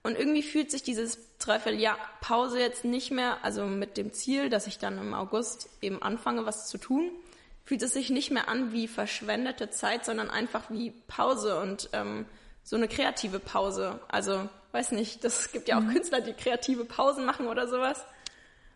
und 0.03 0.15
irgendwie 0.15 0.43
fühlt 0.43 0.69
sich 0.69 0.83
dieses 0.83 1.17
Dreivierteljahr 1.39 1.97
Pause 2.21 2.59
jetzt 2.59 2.85
nicht 2.85 3.09
mehr, 3.09 3.43
also 3.43 3.65
mit 3.65 3.97
dem 3.97 4.13
Ziel, 4.13 4.51
dass 4.51 4.67
ich 4.67 4.77
dann 4.77 4.99
im 4.99 5.15
August 5.15 5.69
eben 5.81 6.03
anfange, 6.03 6.45
was 6.45 6.69
zu 6.69 6.77
tun, 6.77 7.09
fühlt 7.65 7.81
es 7.81 7.93
sich 7.93 8.11
nicht 8.11 8.29
mehr 8.29 8.47
an 8.47 8.73
wie 8.73 8.87
verschwendete 8.87 9.71
Zeit, 9.71 10.05
sondern 10.05 10.29
einfach 10.29 10.69
wie 10.69 10.91
Pause 11.07 11.59
und 11.59 11.89
ähm, 11.93 12.27
so 12.63 12.75
eine 12.75 12.87
kreative 12.87 13.39
Pause. 13.39 13.99
Also, 14.07 14.47
weiß 14.71 14.91
nicht, 14.91 15.23
das 15.23 15.51
gibt 15.51 15.67
ja 15.67 15.77
auch 15.77 15.81
mhm. 15.81 15.93
Künstler, 15.93 16.21
die 16.21 16.33
kreative 16.33 16.85
Pausen 16.85 17.25
machen 17.25 17.47
oder 17.47 17.67
sowas. 17.67 18.05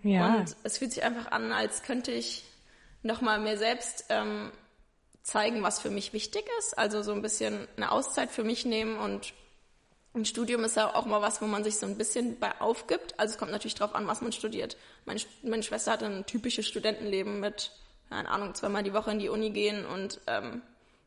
Ja. 0.04 0.36
Und 0.36 0.56
es 0.64 0.78
fühlt 0.78 0.92
sich 0.94 1.04
einfach 1.04 1.32
an, 1.32 1.52
als 1.52 1.84
könnte 1.84 2.12
ich 2.12 2.44
nochmal 3.02 3.40
mir 3.40 3.58
selbst 3.58 4.06
ähm, 4.10 4.52
zeigen, 5.24 5.64
was 5.64 5.80
für 5.80 5.90
mich 5.90 6.14
wichtig 6.14 6.46
ist. 6.60 6.78
Also 6.78 7.02
so 7.02 7.12
ein 7.12 7.22
bisschen 7.22 7.68
eine 7.78 7.92
Auszeit 7.92 8.32
für 8.32 8.44
mich 8.44 8.66
nehmen 8.66 8.98
und 8.98 9.34
ein 10.14 10.26
Studium 10.26 10.64
ist 10.64 10.78
ja 10.78 10.94
auch 10.96 11.06
mal 11.06 11.22
was, 11.22 11.42
wo 11.42 11.46
man 11.46 11.64
sich 11.64 11.78
so 11.78 11.86
ein 11.86 11.98
bisschen 11.98 12.40
bei 12.40 12.62
aufgibt. 12.62 13.20
Also 13.20 13.34
es 13.34 13.38
kommt 13.38 13.52
natürlich 13.52 13.76
drauf 13.76 13.96
an, 13.96 14.08
was 14.08 14.22
man 14.22 14.32
studiert. 14.32 14.78
Meine, 15.06 15.20
meine 15.44 15.64
Schwester 15.64 15.92
hatte 15.92 16.06
ein 16.06 16.26
typisches 16.26 16.68
Studentenleben 16.68 17.40
mit, 17.40 17.72
keine 18.10 18.30
Ahnung, 18.30 18.54
zweimal 18.56 18.84
die 18.84 18.94
Woche 18.94 19.12
in 19.12 19.20
die 19.20 19.30
Uni 19.30 19.50
gehen 19.50 19.86
und 19.86 20.22
ähm, 20.28 20.62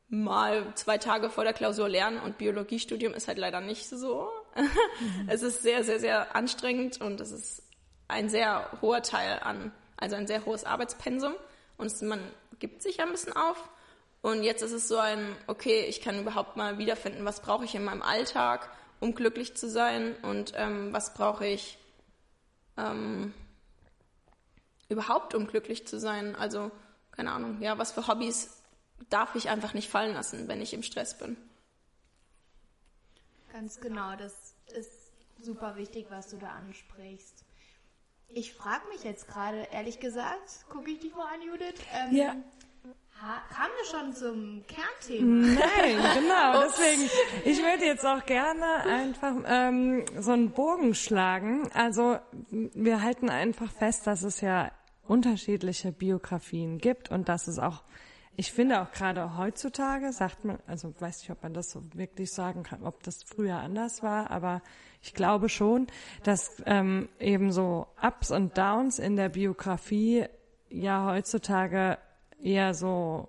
mal 0.09 0.73
zwei 0.75 0.99
Tage 0.99 1.31
vor 1.31 1.45
der 1.45 1.53
Klausur 1.53 1.89
lernen. 1.89 2.19
Und 2.21 2.39
Biologiestudium 2.39 3.15
ist 3.15 3.29
halt 3.29 3.39
leider 3.39 3.61
nicht 3.61 3.89
so. 3.89 4.29
Mhm. 4.57 5.29
es 5.29 5.43
ist 5.43 5.63
sehr, 5.63 5.85
sehr, 5.85 6.01
sehr 6.01 6.35
anstrengend 6.35 7.01
und 7.01 7.21
es 7.21 7.31
ist 7.31 7.63
ein 8.09 8.29
sehr 8.29 8.71
hoher 8.81 9.03
Teil 9.03 9.41
an, 9.43 9.73
also 9.97 10.17
ein 10.17 10.27
sehr 10.27 10.45
hohes 10.47 10.65
Arbeitspensum. 10.65 11.35
Und 11.77 12.03
man 12.03 12.21
gibt 12.59 12.83
sich 12.83 13.01
ein 13.01 13.11
bisschen 13.11 13.35
auf. 13.35 13.69
Und 14.21 14.43
jetzt 14.43 14.63
ist 14.63 14.73
es 14.73 14.89
so 14.89 14.99
ein, 14.99 15.37
okay, 15.47 15.85
ich 15.89 16.01
kann 16.01 16.19
überhaupt 16.19 16.57
mal 16.57 16.79
wiederfinden, 16.79 17.25
was 17.25 17.41
brauche 17.41 17.65
ich 17.65 17.75
in 17.75 17.85
meinem 17.85 18.03
Alltag 18.03 18.69
um 19.01 19.15
glücklich 19.15 19.57
zu 19.57 19.69
sein 19.69 20.17
und 20.23 20.53
ähm, 20.57 20.93
was 20.93 21.15
brauche 21.15 21.47
ich 21.47 21.79
ähm, 22.77 23.33
überhaupt, 24.89 25.35
um 25.35 25.47
glücklich 25.47 25.87
zu 25.87 25.99
sein. 26.01 26.35
Also, 26.35 26.71
keine 27.13 27.33
Ahnung, 27.33 27.61
ja, 27.61 27.79
was 27.79 27.93
für 27.93 28.09
Hobbys 28.09 28.58
darf 29.11 29.35
ich 29.35 29.49
einfach 29.49 29.75
nicht 29.75 29.89
fallen 29.89 30.15
lassen, 30.15 30.49
wenn 30.49 30.61
ich 30.61 30.75
im 30.75 30.83
Stress 30.83 31.17
bin. 31.17 31.37
Ganz 33.53 33.81
genau, 33.81 34.15
das 34.17 34.55
ist 34.77 35.13
super 35.41 35.77
wichtig, 35.77 36.07
was 36.11 36.29
du 36.29 36.37
da 36.37 36.49
ansprichst. 36.49 37.45
Ich 38.29 38.53
frage 38.53 38.87
mich 38.89 39.05
jetzt 39.05 39.27
gerade, 39.27 39.69
ehrlich 39.73 40.01
gesagt, 40.01 40.67
gucke 40.69 40.91
ich 40.91 41.01
dich 41.01 41.15
mal 41.15 41.33
an, 41.33 41.43
Judith. 41.43 41.81
Ähm, 41.95 42.15
ja. 42.15 42.37
Kamen 43.21 43.73
wir 43.77 43.85
schon 43.91 44.13
zum 44.15 44.65
Kernthema? 44.69 45.47
Nein, 45.47 45.97
genau. 46.15 46.63
Deswegen, 46.63 47.11
ich 47.45 47.59
würde 47.59 47.85
jetzt 47.85 48.07
auch 48.07 48.25
gerne 48.27 48.65
einfach 48.85 49.35
ähm, 49.45 50.05
so 50.19 50.31
einen 50.31 50.53
Bogen 50.53 50.95
schlagen. 50.95 51.69
Also 51.73 52.19
wir 52.51 53.03
halten 53.03 53.29
einfach 53.29 53.73
fest, 53.73 54.07
dass 54.07 54.23
es 54.23 54.41
ja 54.41 54.71
unterschiedliche 55.09 55.91
Biografien 55.91 56.79
gibt 56.79 57.11
und 57.11 57.29
dass 57.29 57.49
es 57.49 57.59
auch 57.59 57.83
ich 58.39 58.53
finde 58.53 58.81
auch 58.81 58.93
gerade 58.93 59.37
heutzutage 59.37 60.13
sagt 60.13 60.45
man, 60.45 60.61
also 60.69 60.95
weiß 60.97 61.23
nicht, 61.23 61.31
ob 61.33 61.43
man 61.43 61.55
das 61.55 61.73
so 61.73 61.83
wirklich 61.95 62.33
sagen 62.33 62.63
kann, 62.63 62.85
ob 62.85 63.03
das 63.03 63.25
früher 63.25 63.57
anders 63.57 64.05
war, 64.05 64.31
aber 64.31 64.63
ich 65.03 65.13
glaube 65.13 65.49
schon, 65.49 65.89
dass 66.23 66.63
ähm, 66.65 67.09
eben 67.19 67.51
so 67.51 67.89
Ups 68.01 68.31
und 68.31 68.57
Downs 68.57 69.01
in 69.01 69.17
der 69.17 69.29
Biografie 69.29 70.27
ja 70.71 71.07
heutzutage 71.07 71.99
eher 72.41 72.75
so 72.75 73.29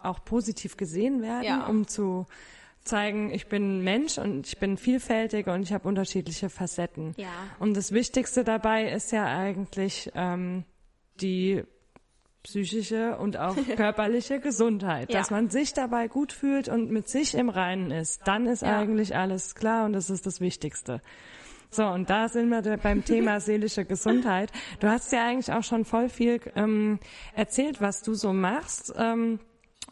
auch 0.00 0.24
positiv 0.24 0.76
gesehen 0.76 1.20
werden, 1.20 1.44
ja. 1.44 1.66
um 1.66 1.88
zu 1.88 2.26
zeigen, 2.84 3.32
ich 3.32 3.48
bin 3.48 3.82
Mensch 3.82 4.18
und 4.18 4.46
ich 4.46 4.58
bin 4.58 4.76
vielfältig 4.76 5.48
und 5.48 5.62
ich 5.62 5.72
habe 5.72 5.88
unterschiedliche 5.88 6.48
Facetten. 6.48 7.12
Ja. 7.16 7.26
Und 7.58 7.76
das 7.76 7.90
Wichtigste 7.90 8.44
dabei 8.44 8.88
ist 8.88 9.10
ja 9.10 9.26
eigentlich 9.26 10.12
ähm, 10.14 10.62
die 11.20 11.64
psychische 12.48 13.16
und 13.18 13.36
auch 13.36 13.56
körperliche 13.76 14.40
Gesundheit, 14.40 15.12
ja. 15.12 15.18
dass 15.18 15.30
man 15.30 15.50
sich 15.50 15.74
dabei 15.74 16.08
gut 16.08 16.32
fühlt 16.32 16.68
und 16.68 16.90
mit 16.90 17.08
sich 17.08 17.34
im 17.34 17.50
Reinen 17.50 17.90
ist. 17.90 18.26
Dann 18.26 18.46
ist 18.46 18.62
ja. 18.62 18.78
eigentlich 18.78 19.14
alles 19.14 19.54
klar 19.54 19.84
und 19.84 19.92
das 19.92 20.10
ist 20.10 20.26
das 20.26 20.40
Wichtigste. 20.40 21.02
So, 21.70 21.86
und 21.86 22.08
da 22.08 22.28
sind 22.28 22.48
wir 22.48 22.62
beim 22.78 23.04
Thema 23.04 23.40
seelische 23.40 23.84
Gesundheit. 23.84 24.50
Du 24.80 24.88
hast 24.88 25.12
ja 25.12 25.26
eigentlich 25.26 25.52
auch 25.52 25.62
schon 25.62 25.84
voll 25.84 26.08
viel 26.08 26.40
ähm, 26.56 26.98
erzählt, 27.34 27.82
was 27.82 28.00
du 28.02 28.14
so 28.14 28.32
machst. 28.32 28.94
Ähm, 28.96 29.38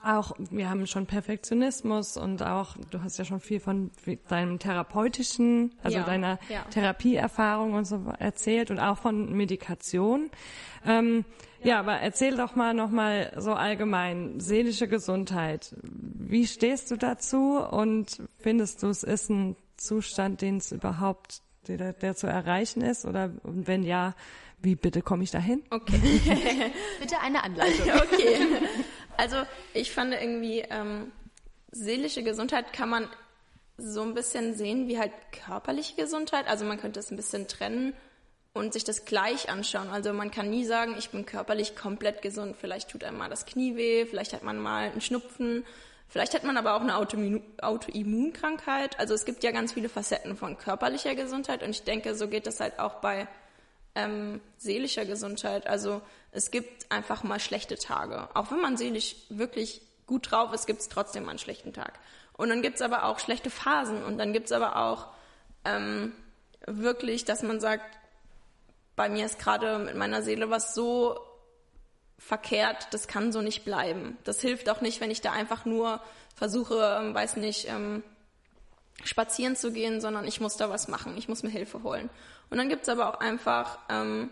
auch, 0.07 0.33
wir 0.51 0.71
haben 0.71 0.87
schon 0.87 1.07
Perfektionismus 1.07 2.17
und 2.17 2.43
auch, 2.43 2.77
du 2.91 3.03
hast 3.03 3.19
ja 3.19 3.25
schon 3.25 3.41
viel 3.41 3.61
von 3.61 3.91
deinem 4.29 4.59
therapeutischen, 4.59 5.75
also 5.83 5.99
ja, 5.99 6.05
deiner 6.05 6.39
ja. 6.49 6.63
Therapieerfahrung 6.71 7.75
und 7.75 7.85
so 7.87 8.13
erzählt 8.19 8.71
und 8.71 8.79
auch 8.79 8.99
von 8.99 9.33
Medikation. 9.33 10.31
Ähm, 10.87 11.25
ja, 11.63 11.81
aber 11.81 11.95
erzähl 11.95 12.37
doch 12.37 12.55
mal 12.55 12.75
nochmal 12.75 13.33
so 13.37 13.53
allgemein, 13.53 14.39
seelische 14.39 14.87
Gesundheit. 14.89 15.75
Wie 15.83 16.47
stehst 16.47 16.91
du 16.91 16.97
dazu 16.97 17.59
und 17.59 18.23
findest 18.39 18.83
du, 18.83 18.89
es 18.89 19.03
ist 19.03 19.31
ein 19.31 19.57
Zustand, 19.77 20.43
den 20.43 20.59
es 20.59 20.73
überhaupt, 20.73 21.43
der, 21.67 21.93
der 21.93 22.15
zu 22.15 22.27
erreichen 22.27 22.83
ist? 22.83 23.05
Oder 23.05 23.33
wenn 23.43 23.83
ja, 23.83 24.15
wie 24.63 24.77
bitte 24.77 25.03
komme 25.03 25.25
ich 25.25 25.31
dahin? 25.31 25.63
Okay. 25.71 25.99
bitte 27.01 27.19
eine 27.21 27.43
Anleitung. 27.43 27.89
okay. 27.95 28.37
Also 29.17 29.37
ich 29.75 29.93
fand 29.93 30.15
irgendwie, 30.15 30.61
ähm, 30.61 31.13
seelische 31.71 32.23
Gesundheit 32.23 32.73
kann 32.73 32.89
man 32.89 33.09
so 33.79 34.03
ein 34.03 34.15
bisschen 34.15 34.55
sehen 34.55 34.89
wie 34.89 34.99
halt 34.99 35.13
körperliche 35.33 35.97
Gesundheit. 35.97 36.49
Also 36.49 36.65
man 36.65 36.81
könnte 36.81 37.01
es 37.01 37.11
ein 37.11 37.17
bisschen 37.17 37.49
trennen 37.49 37.95
und 38.55 38.73
sich 38.73 38.85
das 38.85 39.05
gleich 39.05 39.51
anschauen. 39.51 39.91
Also 39.91 40.13
man 40.13 40.31
kann 40.31 40.49
nie 40.49 40.65
sagen, 40.65 40.95
ich 40.99 41.11
bin 41.11 41.27
körperlich 41.27 41.77
komplett 41.77 42.23
gesund. 42.23 42.57
Vielleicht 42.59 42.91
tut 42.91 43.05
einem 43.05 43.19
mal 43.19 43.29
das 43.29 43.45
Knie 43.45 43.77
weh, 43.77 44.07
vielleicht 44.07 44.33
hat 44.33 44.43
man 44.43 44.59
mal 44.59 44.91
einen 44.91 45.03
Schnupfen, 45.03 45.67
vielleicht 46.09 46.35
hat 46.35 46.45
man 46.45 46.57
aber 46.57 46.75
auch 46.75 46.81
eine 46.81 46.97
Autoimmunkrankheit. 46.97 48.99
Also 48.99 49.13
es 49.13 49.27
gibt 49.27 49.45
ja 49.45 49.51
ganz 49.51 49.75
viele 49.75 49.91
Facetten 49.91 50.37
von 50.37 50.57
körperlicher 50.57 51.15
Gesundheit 51.15 51.63
und 51.63 51.71
ich 51.71 51.83
denke, 51.83 52.15
so 52.15 52.29
geht 52.29 52.47
das 52.47 52.61
halt 52.61 52.79
auch 52.79 52.97
bei 52.97 53.29
ähm, 53.97 54.41
seelischer 54.59 55.05
Gesundheit. 55.05 55.67
Also 55.67 56.03
es 56.31 56.51
gibt 56.51 56.93
einfach 56.93 57.25
mal 57.25 57.41
schlechte 57.41 57.77
Tage. 57.77 58.29
Auch 58.35 58.53
wenn 58.53 58.61
man 58.61 58.77
seelisch 58.77 59.17
wirklich 59.29 59.83
gut 60.07 60.31
drauf 60.31 60.53
ist, 60.53 60.67
gibt 60.67 60.81
es 60.81 60.89
trotzdem 60.89 61.25
mal 61.25 61.31
einen 61.31 61.39
schlechten 61.39 61.73
Tag. 61.73 61.99
Und 62.35 62.51
dann 62.51 62.63
gibt 62.63 62.77
es 62.77 62.83
aber 62.83 63.07
auch 63.07 63.19
schlechte 63.19 63.51
Phasen 63.51 64.05
und 64.05 64.19
dann 64.19 64.33
gibt 64.33 64.47
es 64.47 64.53
aber 64.53 64.77
auch 64.77 65.09
ähm, 65.65 66.13
wirklich, 66.67 67.25
dass 67.25 67.43
man 67.43 67.61
sagt, 67.61 67.99
bei 68.95 69.09
mir 69.09 69.27
ist 69.27 69.39
gerade 69.39 69.79
mit 69.79 69.97
meiner 69.97 70.23
Seele 70.23 70.51
was 70.51 70.75
so 70.75 71.19
verkehrt, 72.19 72.89
das 72.93 73.09
kann 73.09 73.33
so 73.33 73.41
nicht 73.41 73.65
bleiben. 73.65 74.17
Das 74.25 74.41
hilft 74.41 74.69
auch 74.69 74.81
nicht, 74.81 75.01
wenn 75.01 75.11
ich 75.11 75.23
da 75.23 75.33
einfach 75.33 75.65
nur 75.65 76.01
versuche, 76.35 76.99
ähm, 77.01 77.15
weiß 77.15 77.37
nicht, 77.37 77.69
ähm, 77.69 78.03
spazieren 79.05 79.57
zu 79.57 79.73
gehen, 79.73 80.01
sondern 80.01 80.27
ich 80.27 80.41
muss 80.41 80.57
da 80.57 80.71
was 80.71 80.89
machen, 80.89 81.17
ich 81.17 81.29
muss 81.29 81.43
mir 81.43 81.51
Hilfe 81.51 81.83
holen. 81.83 82.09
Und 82.51 82.59
dann 82.59 82.69
gibt 82.69 82.83
es 82.83 82.89
aber 82.89 83.09
auch 83.09 83.21
einfach 83.21 83.79
ähm, 83.89 84.31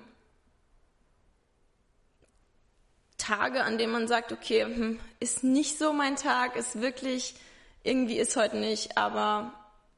Tage, 3.18 3.64
an 3.64 3.78
denen 3.78 3.92
man 3.92 4.08
sagt, 4.08 4.32
okay, 4.32 4.64
hm, 4.64 5.00
ist 5.20 5.44
nicht 5.44 5.78
so 5.78 5.92
mein 5.92 6.16
Tag, 6.16 6.56
ist 6.56 6.80
wirklich, 6.80 7.34
irgendwie 7.82 8.18
ist 8.18 8.36
heute 8.36 8.56
nicht, 8.56 8.96
aber 8.98 9.52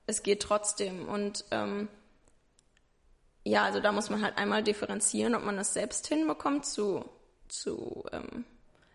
es 0.07 0.23
geht 0.23 0.43
trotzdem. 0.43 1.09
Und 1.09 1.45
ähm, 1.51 1.89
ja, 3.45 3.65
also 3.65 3.81
da 3.81 3.93
muss 3.93 4.11
man 4.11 4.23
halt 4.23 4.39
einmal 4.39 4.63
differenzieren, 4.63 5.35
ob 5.35 5.45
man 5.45 5.57
das 5.57 5.75
selbst 5.75 6.07
hinbekommt, 6.07 6.67
zu, 6.67 7.05
zu 7.49 8.05
ähm, 8.13 8.45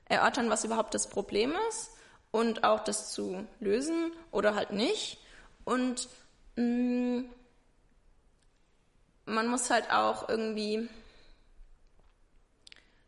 erörtern, 0.06 0.50
was 0.50 0.66
überhaupt 0.66 0.94
das 0.94 1.10
Problem 1.10 1.54
ist 1.70 1.92
und 2.32 2.64
auch 2.64 2.84
das 2.84 3.12
zu 3.12 3.46
lösen 3.60 4.12
oder 4.32 4.56
halt 4.56 4.72
nicht. 4.72 5.20
Und 5.64 6.10
mh, 6.56 6.64
mm, 6.64 7.30
man 9.26 9.48
muss 9.48 9.70
halt 9.70 9.92
auch 9.92 10.30
irgendwie 10.30 10.90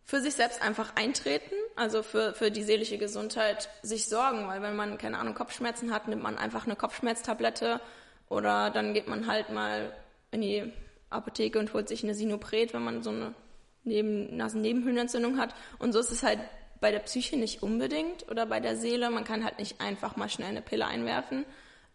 für 0.04 0.22
sich 0.22 0.36
selbst 0.36 0.62
einfach 0.62 0.96
eintreten, 0.96 1.56
also 1.76 2.04
für, 2.04 2.34
für 2.34 2.52
die 2.52 2.64
seelische 2.64 2.98
Gesundheit 2.98 3.70
sich 3.82 4.08
sorgen, 4.08 4.48
weil 4.48 4.62
wenn 4.62 4.76
man, 4.76 4.98
keine 4.98 5.18
Ahnung, 5.18 5.34
Kopfschmerzen 5.34 5.94
hat, 5.94 6.08
nimmt 6.08 6.22
man 6.22 6.38
einfach 6.38 6.66
eine 6.66 6.76
Kopfschmerztablette 6.76 7.80
oder 8.30 8.70
dann 8.70 8.94
geht 8.94 9.08
man 9.08 9.28
halt 9.28 9.50
mal 9.50 9.92
in 10.32 10.42
die 10.42 10.74
Apotheke 11.10 11.60
und 11.60 11.74
holt 11.74 11.88
sich 11.88 12.04
eine 12.04 12.16
Sinopret, 12.16 12.74
wenn 12.74 12.84
man 12.84 13.04
so 13.04 13.12
eine 13.12 13.34
Neben 13.86 14.38
Nasennebenhöhlenentzündung 14.38 15.38
hat. 15.38 15.54
Und 15.78 15.92
so 15.92 16.00
ist 16.00 16.12
es 16.12 16.24
halt 16.24 16.40
bei 16.80 16.92
der 16.92 17.00
Psyche 17.00 17.36
nicht 17.36 17.64
unbedingt 17.64 18.30
oder 18.30 18.46
bei 18.46 18.62
der 18.62 18.78
Seele. 18.78 19.10
Man 19.10 19.26
kann 19.26 19.44
halt 19.44 19.60
nicht 19.60 19.82
einfach 19.82 20.16
mal 20.16 20.30
schnell 20.30 20.50
eine 20.50 20.62
Pille 20.62 20.86
einwerfen, 20.86 21.46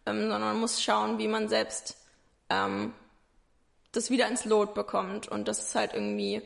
ähm, 0.05 0.21
sondern 0.21 0.41
man 0.41 0.59
muss 0.59 0.83
schauen, 0.83 1.17
wie 1.17 1.27
man 1.27 1.49
selbst 1.49 1.97
ähm, 2.49 2.93
das 3.91 4.09
wieder 4.09 4.27
ins 4.27 4.45
Lot 4.45 4.73
bekommt. 4.73 5.27
Und 5.27 5.47
das 5.47 5.59
ist 5.59 5.75
halt 5.75 5.93
irgendwie 5.93 6.41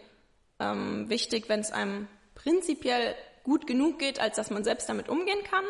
ähm, 0.60 1.10
wichtig, 1.10 1.50
wenn 1.50 1.60
es 1.60 1.72
einem 1.72 2.08
prinzipiell 2.36 3.16
gut 3.44 3.68
genug 3.68 4.00
geht, 4.00 4.20
als 4.20 4.36
dass 4.36 4.50
man 4.50 4.64
selbst 4.64 4.88
damit 4.90 5.10
umgehen 5.10 5.44
kann, 5.44 5.66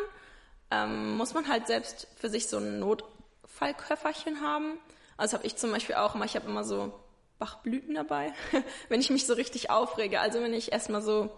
ähm, 0.70 1.16
muss 1.16 1.34
man 1.34 1.48
halt 1.48 1.66
selbst 1.66 2.06
für 2.16 2.28
sich 2.28 2.48
so 2.48 2.58
ein 2.58 2.78
Notfallköfferchen 2.78 4.40
haben 4.40 4.78
also 5.16 5.36
habe 5.36 5.46
ich 5.46 5.56
zum 5.56 5.70
Beispiel 5.70 5.94
auch 5.94 6.14
immer, 6.14 6.24
ich 6.24 6.36
habe 6.36 6.48
immer 6.48 6.64
so 6.64 6.92
Bachblüten 7.38 7.94
dabei, 7.94 8.32
wenn 8.88 9.00
ich 9.00 9.10
mich 9.10 9.26
so 9.26 9.34
richtig 9.34 9.70
aufrege. 9.70 10.20
Also 10.20 10.40
wenn 10.40 10.54
ich 10.54 10.72
erstmal 10.72 11.02
so, 11.02 11.30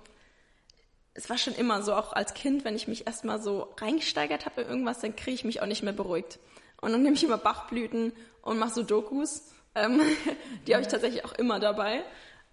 es 1.14 1.29
war 1.29 1.38
schon 1.38 1.55
immer 1.55 1.83
so, 1.83 1.94
auch 1.94 2.12
als 2.12 2.35
Kind, 2.35 2.64
wenn 2.64 2.77
ich 2.77 2.88
mich 2.88 3.07
erstmal 3.07 3.40
so 3.40 3.75
reingesteigert 3.79 4.46
habe 4.46 4.62
in 4.62 4.68
irgendwas, 4.68 5.01
dann 5.01 5.16
kriege 5.16 5.35
ich 5.35 5.44
mich 5.44 5.62
auch 5.62 5.66
nicht 5.66 5.83
mehr 5.83 5.92
beruhigt. 5.92 6.38
Und 6.81 6.92
dann 6.92 7.03
nehme 7.03 7.14
ich 7.14 7.25
immer 7.25 7.38
Bachblüten 7.38 8.12
und 8.42 8.59
mache 8.59 8.75
so 8.75 8.83
Dokus. 8.83 9.42
Ähm, 9.77 10.01
die 10.67 10.75
habe 10.75 10.83
ich 10.83 10.89
tatsächlich 10.89 11.25
auch 11.25 11.33
immer 11.35 11.61
dabei. 11.61 12.03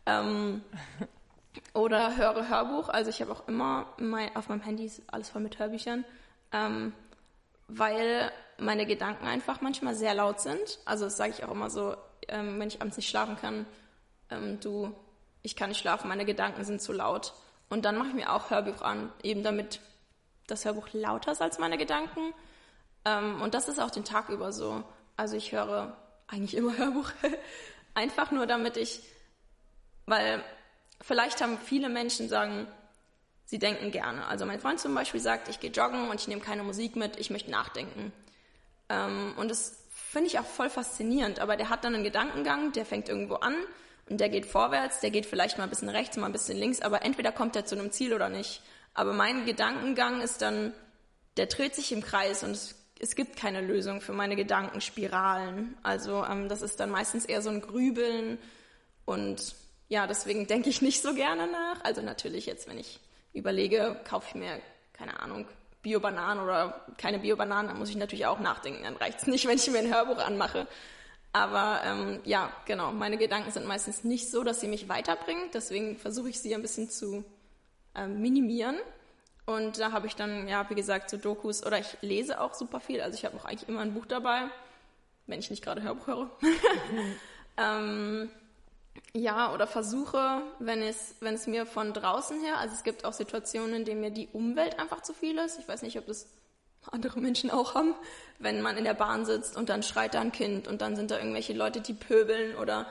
Ähm, 0.06 0.62
oder 1.74 2.16
höre 2.18 2.48
Hörbuch. 2.50 2.90
Also 2.90 3.10
ich 3.10 3.22
habe 3.22 3.32
auch 3.32 3.48
immer 3.48 3.88
mein, 3.98 4.36
auf 4.36 4.50
meinem 4.50 4.62
Handy 4.62 4.92
alles 5.08 5.30
voll 5.30 5.42
mit 5.42 5.58
Hörbüchern. 5.58 6.06
Ähm, 6.52 6.94
weil 7.68 8.32
meine 8.60 8.86
Gedanken 8.86 9.26
einfach 9.26 9.62
manchmal 9.62 9.96
sehr 9.96 10.14
laut 10.14 10.42
sind. 10.42 10.80
Also 10.86 11.06
das 11.06 11.18
sage 11.18 11.34
ich 11.36 11.44
auch 11.44 11.52
immer 11.52 11.70
so, 11.70 11.96
ähm, 12.28 12.60
wenn 12.60 12.68
ich 12.68 12.82
abends 12.82 12.98
nicht 12.98 13.10
schlafen 13.10 13.38
kann, 13.38 13.66
ähm, 14.30 14.60
du, 14.60 14.94
ich 15.42 15.56
kann 15.56 15.70
nicht 15.70 15.80
schlafen, 15.80 16.08
meine 16.08 16.26
Gedanken 16.26 16.64
sind 16.64 16.82
zu 16.82 16.94
laut. 16.94 17.34
Und 17.70 17.86
dann 17.86 17.98
mache 17.98 18.10
ich 18.10 18.14
mir 18.14 18.32
auch 18.32 18.50
Hörbuch 18.50 18.82
an, 18.82 19.12
eben 19.24 19.44
damit 19.44 19.80
das 20.48 20.66
Hörbuch 20.66 20.90
lauter 20.92 21.32
ist 21.32 21.42
als 21.42 21.58
meine 21.58 21.78
Gedanken. 21.78 22.34
Ähm, 23.06 23.42
und 23.42 23.54
das 23.54 23.68
ist 23.68 23.80
auch 23.80 23.92
den 23.92 24.04
Tag 24.04 24.30
über 24.30 24.52
so. 24.52 24.84
Also 25.16 25.36
ich 25.36 25.52
höre 25.52 25.96
eigentlich 26.28 26.56
immer 26.56 26.78
Hörbuch. 26.78 27.10
Einfach 27.94 28.32
nur 28.32 28.48
damit 28.48 28.78
ich, 28.78 29.02
weil 30.06 30.44
vielleicht 31.02 31.42
haben 31.42 31.58
viele 31.58 31.90
Menschen 31.90 32.30
sagen, 32.30 32.68
sie 33.46 33.60
denken 33.60 33.92
gerne. 33.92 34.26
Also 34.26 34.46
mein 34.46 34.60
Freund 34.60 34.80
zum 34.80 34.96
Beispiel 34.96 35.20
sagt, 35.20 35.48
ich 35.48 35.60
gehe 35.60 35.72
joggen 35.72 36.10
und 36.10 36.20
ich 36.20 36.28
nehme 36.28 36.42
keine 36.42 36.64
Musik 36.64 36.96
mit, 36.96 37.20
ich 37.20 37.30
möchte 37.30 37.52
nachdenken. 37.52 38.12
Ähm, 38.90 39.34
und 39.38 39.50
das 39.50 39.84
finde 39.92 40.28
ich 40.28 40.40
auch 40.40 40.46
voll 40.46 40.70
faszinierend. 40.70 41.40
Aber 41.40 41.58
der 41.58 41.70
hat 41.70 41.84
dann 41.84 41.96
einen 41.96 42.04
Gedankengang, 42.04 42.72
der 42.72 42.86
fängt 42.86 43.10
irgendwo 43.10 43.36
an 43.36 43.56
und 44.10 44.20
der 44.20 44.30
geht 44.30 44.46
vorwärts, 44.46 45.00
der 45.00 45.12
geht 45.12 45.26
vielleicht 45.26 45.58
mal 45.58 45.66
ein 45.66 45.70
bisschen 45.70 45.90
rechts, 45.90 46.18
mal 46.18 46.28
ein 46.28 46.32
bisschen 46.32 46.58
links, 46.58 46.82
aber 46.82 47.04
entweder 47.04 47.32
kommt 47.32 47.56
er 47.56 47.66
zu 47.66 47.76
einem 47.76 47.92
Ziel 47.92 48.14
oder 48.14 48.30
nicht. 48.30 48.62
Aber 48.94 49.14
mein 49.14 49.46
Gedankengang 49.46 50.22
ist 50.22 50.42
dann, 50.42 50.74
der 51.38 51.48
dreht 51.48 51.74
sich 51.76 51.92
im 51.92 52.04
Kreis 52.04 52.44
und 52.44 52.52
es, 52.52 52.76
es 53.04 53.16
gibt 53.16 53.36
keine 53.36 53.60
Lösung 53.60 54.00
für 54.00 54.14
meine 54.14 54.36
Gedankenspiralen. 54.36 55.78
Also 55.84 56.24
ähm, 56.24 56.48
das 56.48 56.62
ist 56.62 56.80
dann 56.80 56.90
meistens 56.90 57.26
eher 57.26 57.42
so 57.42 57.50
ein 57.50 57.62
Grübeln 57.62 58.40
und 59.06 59.56
ja, 59.90 60.08
deswegen 60.08 60.48
denke 60.48 60.70
ich 60.70 60.82
nicht 60.82 61.02
so 61.02 61.14
gerne 61.14 61.48
nach. 61.48 61.84
Also 61.84 62.02
natürlich 62.02 62.46
jetzt, 62.46 62.68
wenn 62.68 62.80
ich 62.80 63.00
überlege, 63.34 64.00
kaufe 64.06 64.28
ich 64.30 64.36
mir, 64.36 64.60
keine 64.94 65.20
Ahnung, 65.20 65.46
Bio-Bananen 65.82 66.42
oder 66.42 66.82
keine 66.98 67.20
Bio-Bananen, 67.20 67.68
dann 67.68 67.78
muss 67.78 67.90
ich 67.90 67.98
natürlich 67.98 68.26
auch 68.26 68.40
nachdenken. 68.40 68.84
Dann 68.84 68.96
reicht 68.96 69.20
es 69.20 69.28
nicht, 69.28 69.46
wenn 69.48 69.58
ich 69.58 69.70
mir 69.70 69.80
ein 69.80 69.94
Hörbuch 69.94 70.20
anmache. 70.20 70.66
Aber 71.34 71.82
ähm, 71.84 72.22
ja, 72.24 72.54
genau, 72.66 72.94
meine 72.94 73.18
Gedanken 73.18 73.52
sind 73.52 73.68
meistens 73.68 74.06
nicht 74.06 74.32
so, 74.32 74.44
dass 74.44 74.62
sie 74.62 74.68
mich 74.68 74.88
weiterbringen. 74.88 75.50
Deswegen 75.54 75.98
versuche 75.98 76.30
ich 76.30 76.40
sie 76.40 76.56
ein 76.56 76.62
bisschen 76.62 76.90
zu 76.90 77.26
ähm, 77.96 78.22
minimieren. 78.22 78.78
Und 79.46 79.80
da 79.80 79.92
habe 79.92 80.08
ich 80.08 80.16
dann, 80.16 80.48
ja, 80.48 80.70
wie 80.70 80.76
gesagt, 80.76 81.10
so 81.10 81.18
Dokus 81.18 81.66
oder 81.66 81.78
ich 81.80 81.98
lese 82.02 82.40
auch 82.40 82.54
super 82.54 82.80
viel. 82.80 83.02
Also 83.02 83.18
ich 83.18 83.26
habe 83.26 83.38
auch 83.38 83.46
eigentlich 83.46 83.68
immer 83.68 83.82
ein 83.82 83.94
Buch 83.94 84.06
dabei, 84.06 84.44
wenn 85.28 85.40
ich 85.40 85.50
nicht 85.50 85.64
gerade 85.64 85.82
Hörbuch 85.82 86.08
höre. 86.08 86.30
ähm, 87.58 88.30
ja, 89.14 89.54
oder 89.54 89.68
versuche, 89.68 90.42
wenn 90.60 90.82
es, 90.82 91.16
wenn 91.20 91.36
es 91.36 91.48
mir 91.48 91.66
von 91.66 91.94
draußen 91.94 92.40
her, 92.42 92.58
also 92.60 92.74
es 92.74 92.84
gibt 92.84 93.04
auch 93.06 93.14
Situationen, 93.14 93.76
in 93.76 93.86
denen 93.86 94.02
mir 94.02 94.12
die 94.12 94.30
Umwelt 94.32 94.80
einfach 94.80 95.02
zu 95.02 95.14
viel 95.14 95.38
ist. 95.38 95.60
Ich 95.60 95.68
weiß 95.68 95.82
nicht, 95.82 95.98
ob 95.98 96.08
das 96.08 96.28
andere 96.92 97.20
Menschen 97.20 97.52
auch 97.52 97.76
haben, 97.76 97.96
wenn 98.40 98.62
man 98.62 98.78
in 98.78 98.84
der 98.84 98.94
Bahn 98.94 99.26
sitzt 99.26 99.56
und 99.58 99.70
dann 99.70 99.84
schreit 99.84 100.14
da 100.14 100.22
ein 100.22 100.32
Kind 100.32 100.68
und 100.68 100.82
dann 100.82 100.96
sind 100.96 101.12
da 101.12 101.18
irgendwelche 101.18 101.54
Leute, 101.54 101.82
die 101.82 101.94
pöbeln 101.94 102.56
oder 102.56 102.88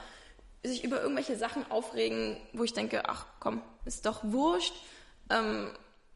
sich 0.62 0.85
über 0.85 1.03
irgendwelche 1.03 1.37
Sachen 1.37 1.71
aufregen, 1.71 2.37
wo 2.53 2.65
ich 2.65 2.73
denke, 2.73 3.03
ach 3.09 3.27
komm, 3.41 3.62
ist 3.85 4.07
doch 4.07 4.21
wurscht. 4.23 4.75
Ähm, 5.29 5.71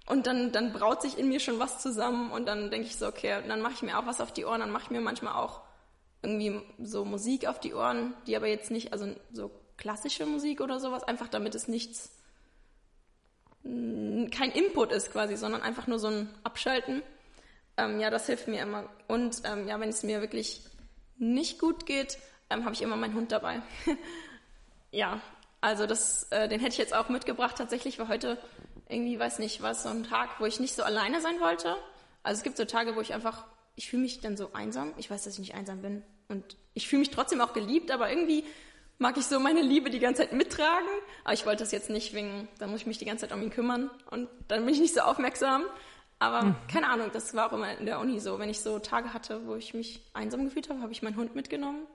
und 0.06 0.26
dann, 0.26 0.52
dann 0.52 0.72
braut 0.72 1.02
sich 1.02 1.18
in 1.18 1.28
mir 1.28 1.40
schon 1.40 1.58
was 1.58 1.80
zusammen 1.80 2.30
und 2.30 2.46
dann 2.46 2.70
denke 2.70 2.86
ich 2.86 2.96
so, 2.96 3.06
okay, 3.06 3.42
dann 3.46 3.60
mache 3.60 3.74
ich 3.74 3.82
mir 3.82 3.98
auch 3.98 4.06
was 4.06 4.20
auf 4.20 4.32
die 4.32 4.44
Ohren, 4.44 4.60
dann 4.60 4.70
mache 4.70 4.84
ich 4.84 4.90
mir 4.90 5.00
manchmal 5.00 5.34
auch 5.34 5.62
irgendwie 6.22 6.60
so 6.82 7.04
Musik 7.04 7.46
auf 7.46 7.60
die 7.60 7.74
Ohren, 7.74 8.14
die 8.26 8.36
aber 8.36 8.46
jetzt 8.46 8.70
nicht, 8.70 8.92
also 8.92 9.14
so 9.32 9.50
klassische 9.76 10.26
Musik 10.26 10.60
oder 10.60 10.80
sowas, 10.80 11.04
einfach 11.04 11.28
damit 11.28 11.54
es 11.54 11.68
nichts, 11.68 12.10
kein 14.30 14.50
Input 14.52 14.92
ist 14.92 15.12
quasi, 15.12 15.36
sondern 15.36 15.62
einfach 15.62 15.86
nur 15.86 15.98
so 15.98 16.08
ein 16.08 16.28
Abschalten. 16.44 17.02
Ähm, 17.76 18.00
ja, 18.00 18.10
das 18.10 18.26
hilft 18.26 18.48
mir 18.48 18.62
immer. 18.62 18.88
Und 19.08 19.42
ähm, 19.44 19.66
ja, 19.66 19.78
wenn 19.80 19.88
es 19.88 20.02
mir 20.02 20.20
wirklich 20.20 20.62
nicht 21.18 21.58
gut 21.58 21.86
geht, 21.86 22.18
ähm, 22.48 22.64
habe 22.64 22.74
ich 22.74 22.82
immer 22.82 22.96
meinen 22.96 23.14
Hund 23.14 23.32
dabei. 23.32 23.62
ja, 24.90 25.20
also 25.60 25.86
das, 25.86 26.24
äh, 26.30 26.48
den 26.48 26.60
hätte 26.60 26.72
ich 26.72 26.78
jetzt 26.78 26.94
auch 26.94 27.08
mitgebracht. 27.08 27.56
Tatsächlich 27.58 27.98
war 27.98 28.08
heute 28.08 28.38
irgendwie, 28.88 29.18
weiß 29.18 29.38
nicht, 29.38 29.62
war 29.62 29.72
es 29.72 29.82
so 29.82 29.88
ein 29.88 30.04
Tag, 30.04 30.40
wo 30.40 30.46
ich 30.46 30.60
nicht 30.60 30.74
so 30.74 30.82
alleine 30.82 31.20
sein 31.20 31.40
wollte. 31.40 31.76
Also 32.22 32.38
es 32.38 32.42
gibt 32.42 32.56
so 32.56 32.64
Tage, 32.64 32.96
wo 32.96 33.00
ich 33.00 33.14
einfach, 33.14 33.44
ich 33.74 33.88
fühle 33.88 34.02
mich 34.02 34.20
dann 34.20 34.36
so 34.36 34.52
einsam. 34.52 34.92
Ich 34.96 35.10
weiß, 35.10 35.24
dass 35.24 35.34
ich 35.34 35.40
nicht 35.40 35.54
einsam 35.54 35.82
bin. 35.82 36.02
Und 36.28 36.56
ich 36.74 36.88
fühle 36.88 37.00
mich 37.00 37.10
trotzdem 37.10 37.40
auch 37.40 37.52
geliebt, 37.52 37.90
aber 37.90 38.10
irgendwie 38.10 38.44
mag 38.98 39.16
ich 39.16 39.26
so 39.26 39.38
meine 39.38 39.60
Liebe 39.60 39.90
die 39.90 39.98
ganze 39.98 40.22
Zeit 40.22 40.32
mittragen. 40.32 40.88
Aber 41.24 41.34
ich 41.34 41.46
wollte 41.46 41.62
das 41.62 41.72
jetzt 41.72 41.90
nicht 41.90 42.14
wegen, 42.14 42.48
dann 42.58 42.70
muss 42.70 42.80
ich 42.80 42.86
mich 42.86 42.98
die 42.98 43.04
ganze 43.04 43.26
Zeit 43.26 43.36
um 43.36 43.42
ihn 43.42 43.50
kümmern 43.50 43.90
und 44.10 44.28
dann 44.48 44.64
bin 44.64 44.74
ich 44.74 44.80
nicht 44.80 44.94
so 44.94 45.00
aufmerksam. 45.00 45.64
Aber 46.18 46.42
mhm. 46.42 46.54
keine 46.72 46.88
Ahnung, 46.88 47.10
das 47.12 47.34
war 47.34 47.48
auch 47.48 47.52
immer 47.52 47.76
in 47.76 47.86
der 47.86 48.00
Uni 48.00 48.20
so. 48.20 48.38
Wenn 48.38 48.48
ich 48.48 48.60
so 48.60 48.78
Tage 48.78 49.12
hatte, 49.12 49.46
wo 49.46 49.54
ich 49.54 49.74
mich 49.74 50.02
einsam 50.14 50.44
gefühlt 50.44 50.70
habe, 50.70 50.80
habe 50.80 50.92
ich 50.92 51.02
meinen 51.02 51.16
Hund 51.16 51.34
mitgenommen. 51.34 51.86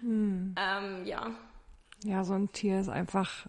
mhm. 0.00 0.54
ähm, 0.58 1.04
ja. 1.04 1.30
Ja, 2.04 2.24
so 2.24 2.34
ein 2.34 2.50
Tier 2.52 2.80
ist 2.80 2.88
einfach 2.88 3.46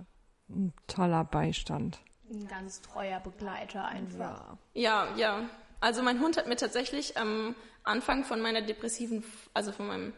ein 0.50 0.74
toller 0.88 1.24
Beistand. 1.24 2.00
Ein 2.29 2.47
ganz 2.47 2.81
treuer 2.81 3.19
Begleiter 3.19 3.86
einfach. 3.86 4.57
Ja, 4.73 5.13
ja. 5.15 5.49
Also 5.79 6.01
mein 6.01 6.19
Hund 6.21 6.38
hat 6.38 6.47
mir 6.47 6.55
tatsächlich 6.55 7.17
am 7.17 7.55
Anfang 7.83 8.23
von 8.23 8.41
meiner 8.41 8.62
depressiven, 8.62 9.23
also 9.53 9.71
von 9.71 9.88
meinem 9.88 10.13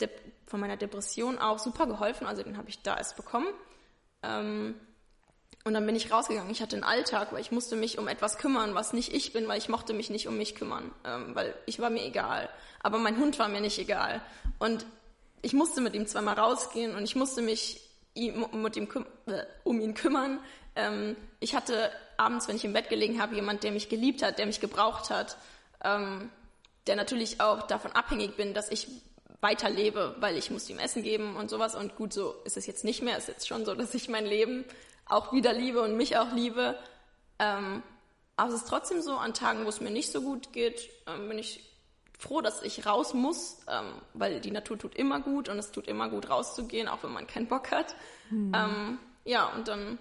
De 0.00 0.08
von 0.46 0.60
meiner 0.60 0.76
Depression 0.76 1.38
auch 1.38 1.58
super 1.58 1.86
geholfen. 1.86 2.26
Also 2.26 2.42
den 2.42 2.56
habe 2.56 2.68
ich 2.68 2.82
da 2.82 2.96
erst 2.96 3.16
bekommen. 3.16 3.46
Ähm, 4.22 4.74
und 5.64 5.72
dann 5.72 5.86
bin 5.86 5.96
ich 5.96 6.12
rausgegangen. 6.12 6.50
Ich 6.50 6.60
hatte 6.60 6.76
einen 6.76 6.84
Alltag, 6.84 7.32
weil 7.32 7.40
ich 7.40 7.50
musste 7.50 7.74
mich 7.74 7.98
um 7.98 8.06
etwas 8.06 8.36
kümmern, 8.36 8.74
was 8.74 8.92
nicht 8.92 9.14
ich 9.14 9.32
bin, 9.32 9.48
weil 9.48 9.56
ich 9.56 9.70
mochte 9.70 9.94
mich 9.94 10.10
nicht 10.10 10.28
um 10.28 10.36
mich 10.36 10.54
kümmern, 10.54 10.92
ähm, 11.04 11.34
weil 11.34 11.54
ich 11.64 11.80
war 11.80 11.88
mir 11.88 12.04
egal. 12.04 12.50
Aber 12.80 12.98
mein 12.98 13.16
Hund 13.18 13.38
war 13.38 13.48
mir 13.48 13.62
nicht 13.62 13.78
egal. 13.78 14.20
Und 14.58 14.84
ich 15.40 15.54
musste 15.54 15.80
mit 15.80 15.94
ihm 15.94 16.06
zweimal 16.06 16.34
rausgehen 16.34 16.94
und 16.94 17.02
ich 17.04 17.16
musste 17.16 17.40
mich 17.40 17.80
ihm, 18.12 18.46
mit 18.52 18.76
ihm 18.76 18.88
äh, 19.26 19.44
um 19.62 19.80
ihn 19.80 19.94
kümmern. 19.94 20.40
Ähm, 20.76 21.16
ich 21.40 21.54
hatte 21.54 21.90
abends, 22.16 22.48
wenn 22.48 22.56
ich 22.56 22.64
im 22.64 22.72
Bett 22.72 22.88
gelegen 22.88 23.20
habe, 23.20 23.34
jemand, 23.34 23.62
der 23.62 23.72
mich 23.72 23.88
geliebt 23.88 24.22
hat, 24.22 24.38
der 24.38 24.46
mich 24.46 24.60
gebraucht 24.60 25.10
hat, 25.10 25.36
ähm, 25.82 26.30
der 26.86 26.96
natürlich 26.96 27.40
auch 27.40 27.62
davon 27.62 27.92
abhängig 27.92 28.36
bin, 28.36 28.54
dass 28.54 28.70
ich 28.70 28.88
weiterlebe, 29.40 30.16
weil 30.20 30.36
ich 30.36 30.50
musste 30.50 30.72
ihm 30.72 30.78
Essen 30.78 31.02
geben 31.02 31.36
und 31.36 31.50
sowas. 31.50 31.74
Und 31.74 31.96
gut, 31.96 32.12
so 32.12 32.34
ist 32.44 32.56
es 32.56 32.66
jetzt 32.66 32.84
nicht 32.84 33.02
mehr. 33.02 33.16
Es 33.16 33.24
ist 33.24 33.28
jetzt 33.28 33.48
schon 33.48 33.64
so, 33.64 33.74
dass 33.74 33.94
ich 33.94 34.08
mein 34.08 34.26
Leben 34.26 34.64
auch 35.06 35.32
wieder 35.32 35.52
liebe 35.52 35.82
und 35.82 35.96
mich 35.96 36.16
auch 36.16 36.32
liebe. 36.32 36.78
Ähm, 37.38 37.82
aber 38.36 38.48
es 38.48 38.62
ist 38.62 38.68
trotzdem 38.68 39.02
so, 39.02 39.16
an 39.16 39.34
Tagen, 39.34 39.64
wo 39.64 39.68
es 39.68 39.80
mir 39.80 39.90
nicht 39.90 40.10
so 40.10 40.22
gut 40.22 40.52
geht, 40.52 40.88
ähm, 41.06 41.28
bin 41.28 41.38
ich 41.38 41.62
froh, 42.18 42.40
dass 42.40 42.62
ich 42.62 42.86
raus 42.86 43.14
muss, 43.14 43.58
ähm, 43.68 43.92
weil 44.14 44.40
die 44.40 44.50
Natur 44.50 44.78
tut 44.78 44.94
immer 44.94 45.20
gut 45.20 45.48
und 45.48 45.58
es 45.58 45.72
tut 45.72 45.86
immer 45.88 46.08
gut 46.08 46.30
rauszugehen, 46.30 46.88
auch 46.88 47.02
wenn 47.02 47.12
man 47.12 47.26
keinen 47.26 47.48
Bock 47.48 47.70
hat. 47.70 47.94
Hm. 48.30 48.52
Ähm, 48.54 48.98
ja, 49.24 49.46
und 49.46 49.68
dann, 49.68 49.98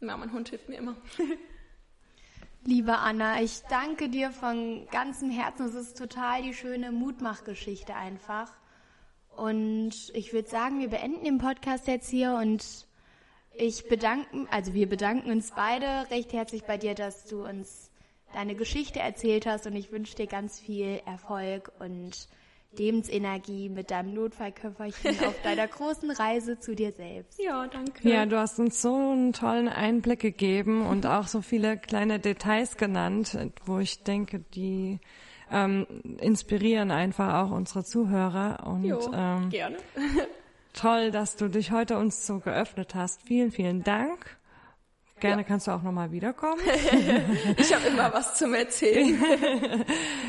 ja, 0.00 0.16
mein 0.16 0.32
Hund 0.32 0.48
hilft 0.48 0.68
mir 0.68 0.76
immer. 0.76 0.96
Liebe 2.64 2.98
Anna, 2.98 3.40
ich 3.40 3.62
danke 3.70 4.08
dir 4.08 4.30
von 4.30 4.86
ganzem 4.90 5.30
Herzen. 5.30 5.66
Es 5.66 5.74
ist 5.74 5.98
total 5.98 6.42
die 6.42 6.54
schöne 6.54 6.92
Mutmachgeschichte 6.92 7.94
einfach. 7.94 8.50
Und 9.36 10.10
ich 10.14 10.32
würde 10.32 10.48
sagen, 10.48 10.80
wir 10.80 10.88
beenden 10.88 11.24
den 11.24 11.38
Podcast 11.38 11.86
jetzt 11.86 12.10
hier 12.10 12.34
und 12.34 12.86
ich 13.54 13.88
bedanke, 13.88 14.46
also 14.50 14.74
wir 14.74 14.88
bedanken 14.88 15.30
uns 15.30 15.52
beide 15.54 16.10
recht 16.10 16.32
herzlich 16.32 16.64
bei 16.64 16.76
dir, 16.76 16.94
dass 16.94 17.26
du 17.26 17.44
uns 17.44 17.90
deine 18.32 18.54
Geschichte 18.54 19.00
erzählt 19.00 19.46
hast 19.46 19.66
und 19.66 19.74
ich 19.74 19.90
wünsche 19.90 20.16
dir 20.16 20.26
ganz 20.26 20.60
viel 20.60 21.00
Erfolg 21.06 21.72
und 21.78 22.28
Lebensenergie 22.78 23.68
mit 23.68 23.90
deinem 23.90 24.14
Notfallköfferchen 24.14 25.18
auf 25.26 25.34
deiner 25.42 25.66
großen 25.66 26.10
Reise 26.10 26.58
zu 26.58 26.74
dir 26.74 26.92
selbst. 26.92 27.38
Ja, 27.42 27.66
danke. 27.66 28.08
Ja, 28.08 28.26
du 28.26 28.38
hast 28.38 28.58
uns 28.58 28.80
so 28.80 28.94
einen 28.94 29.32
tollen 29.32 29.68
Einblick 29.68 30.20
gegeben 30.20 30.86
und 30.86 31.06
auch 31.06 31.26
so 31.26 31.42
viele 31.42 31.76
kleine 31.76 32.18
Details 32.18 32.76
genannt, 32.76 33.36
wo 33.64 33.78
ich 33.78 34.02
denke, 34.04 34.40
die 34.54 35.00
ähm, 35.50 35.86
inspirieren 36.20 36.90
einfach 36.90 37.42
auch 37.42 37.50
unsere 37.50 37.84
Zuhörer. 37.84 38.66
Und, 38.66 38.84
jo, 38.84 39.00
ähm, 39.12 39.50
gerne. 39.50 39.76
toll, 40.72 41.10
dass 41.10 41.36
du 41.36 41.48
dich 41.48 41.72
heute 41.72 41.98
uns 41.98 42.26
so 42.26 42.38
geöffnet 42.38 42.94
hast. 42.94 43.22
Vielen, 43.22 43.50
vielen 43.50 43.82
Dank. 43.82 44.38
Gerne 45.20 45.42
ja. 45.42 45.48
kannst 45.48 45.66
du 45.66 45.72
auch 45.72 45.82
nochmal 45.82 46.12
wiederkommen. 46.12 46.60
ich 47.56 47.74
habe 47.74 47.88
immer 47.88 48.12
was 48.12 48.36
zum 48.36 48.54
Erzählen. 48.54 49.20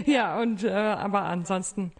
ja, 0.05 0.39
und 0.41 0.63
äh, 0.63 0.71
aber 0.71 1.23
ansonsten 1.23 1.91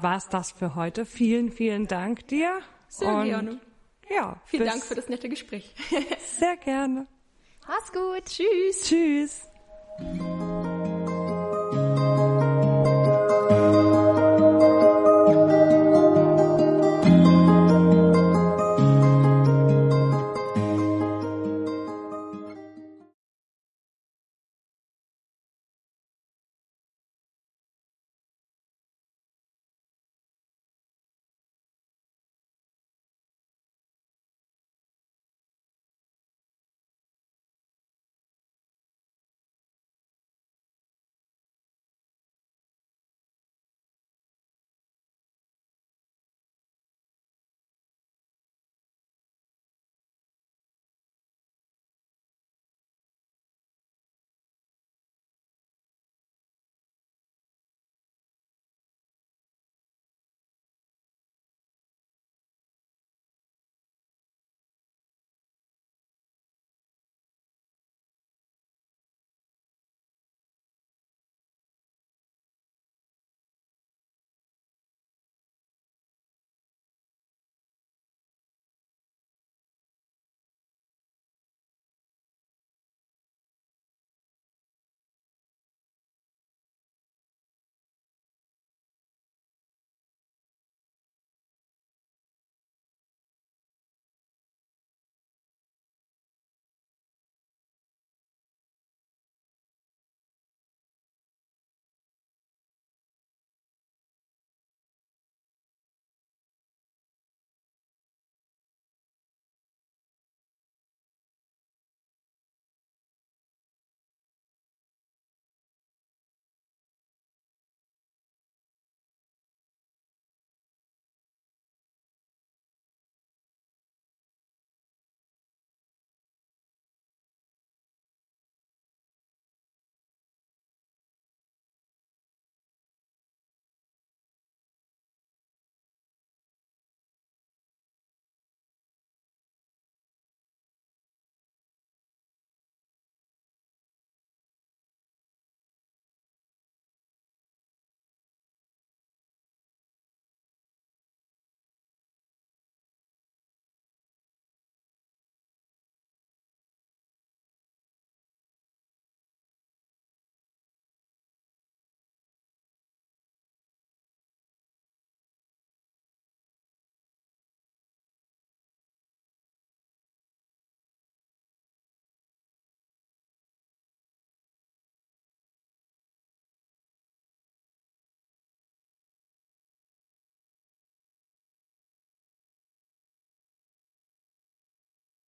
war's 0.00 0.28
das 0.28 0.52
für 0.52 0.74
heute. 0.74 1.06
Vielen, 1.06 1.50
vielen 1.50 1.86
Dank 1.86 2.26
dir. 2.28 2.60
Sehr 2.88 3.14
und, 3.14 3.24
gerne. 3.26 3.60
Ja. 4.08 4.40
Vielen 4.46 4.66
Dank 4.66 4.84
für 4.84 4.94
das 4.94 5.08
nette 5.08 5.28
Gespräch. 5.28 5.74
sehr 6.38 6.56
gerne. 6.56 7.06
Mach's 7.66 7.92
gut. 7.92 8.24
Tschüss. 8.26 8.82
Tschüss. 8.84 9.46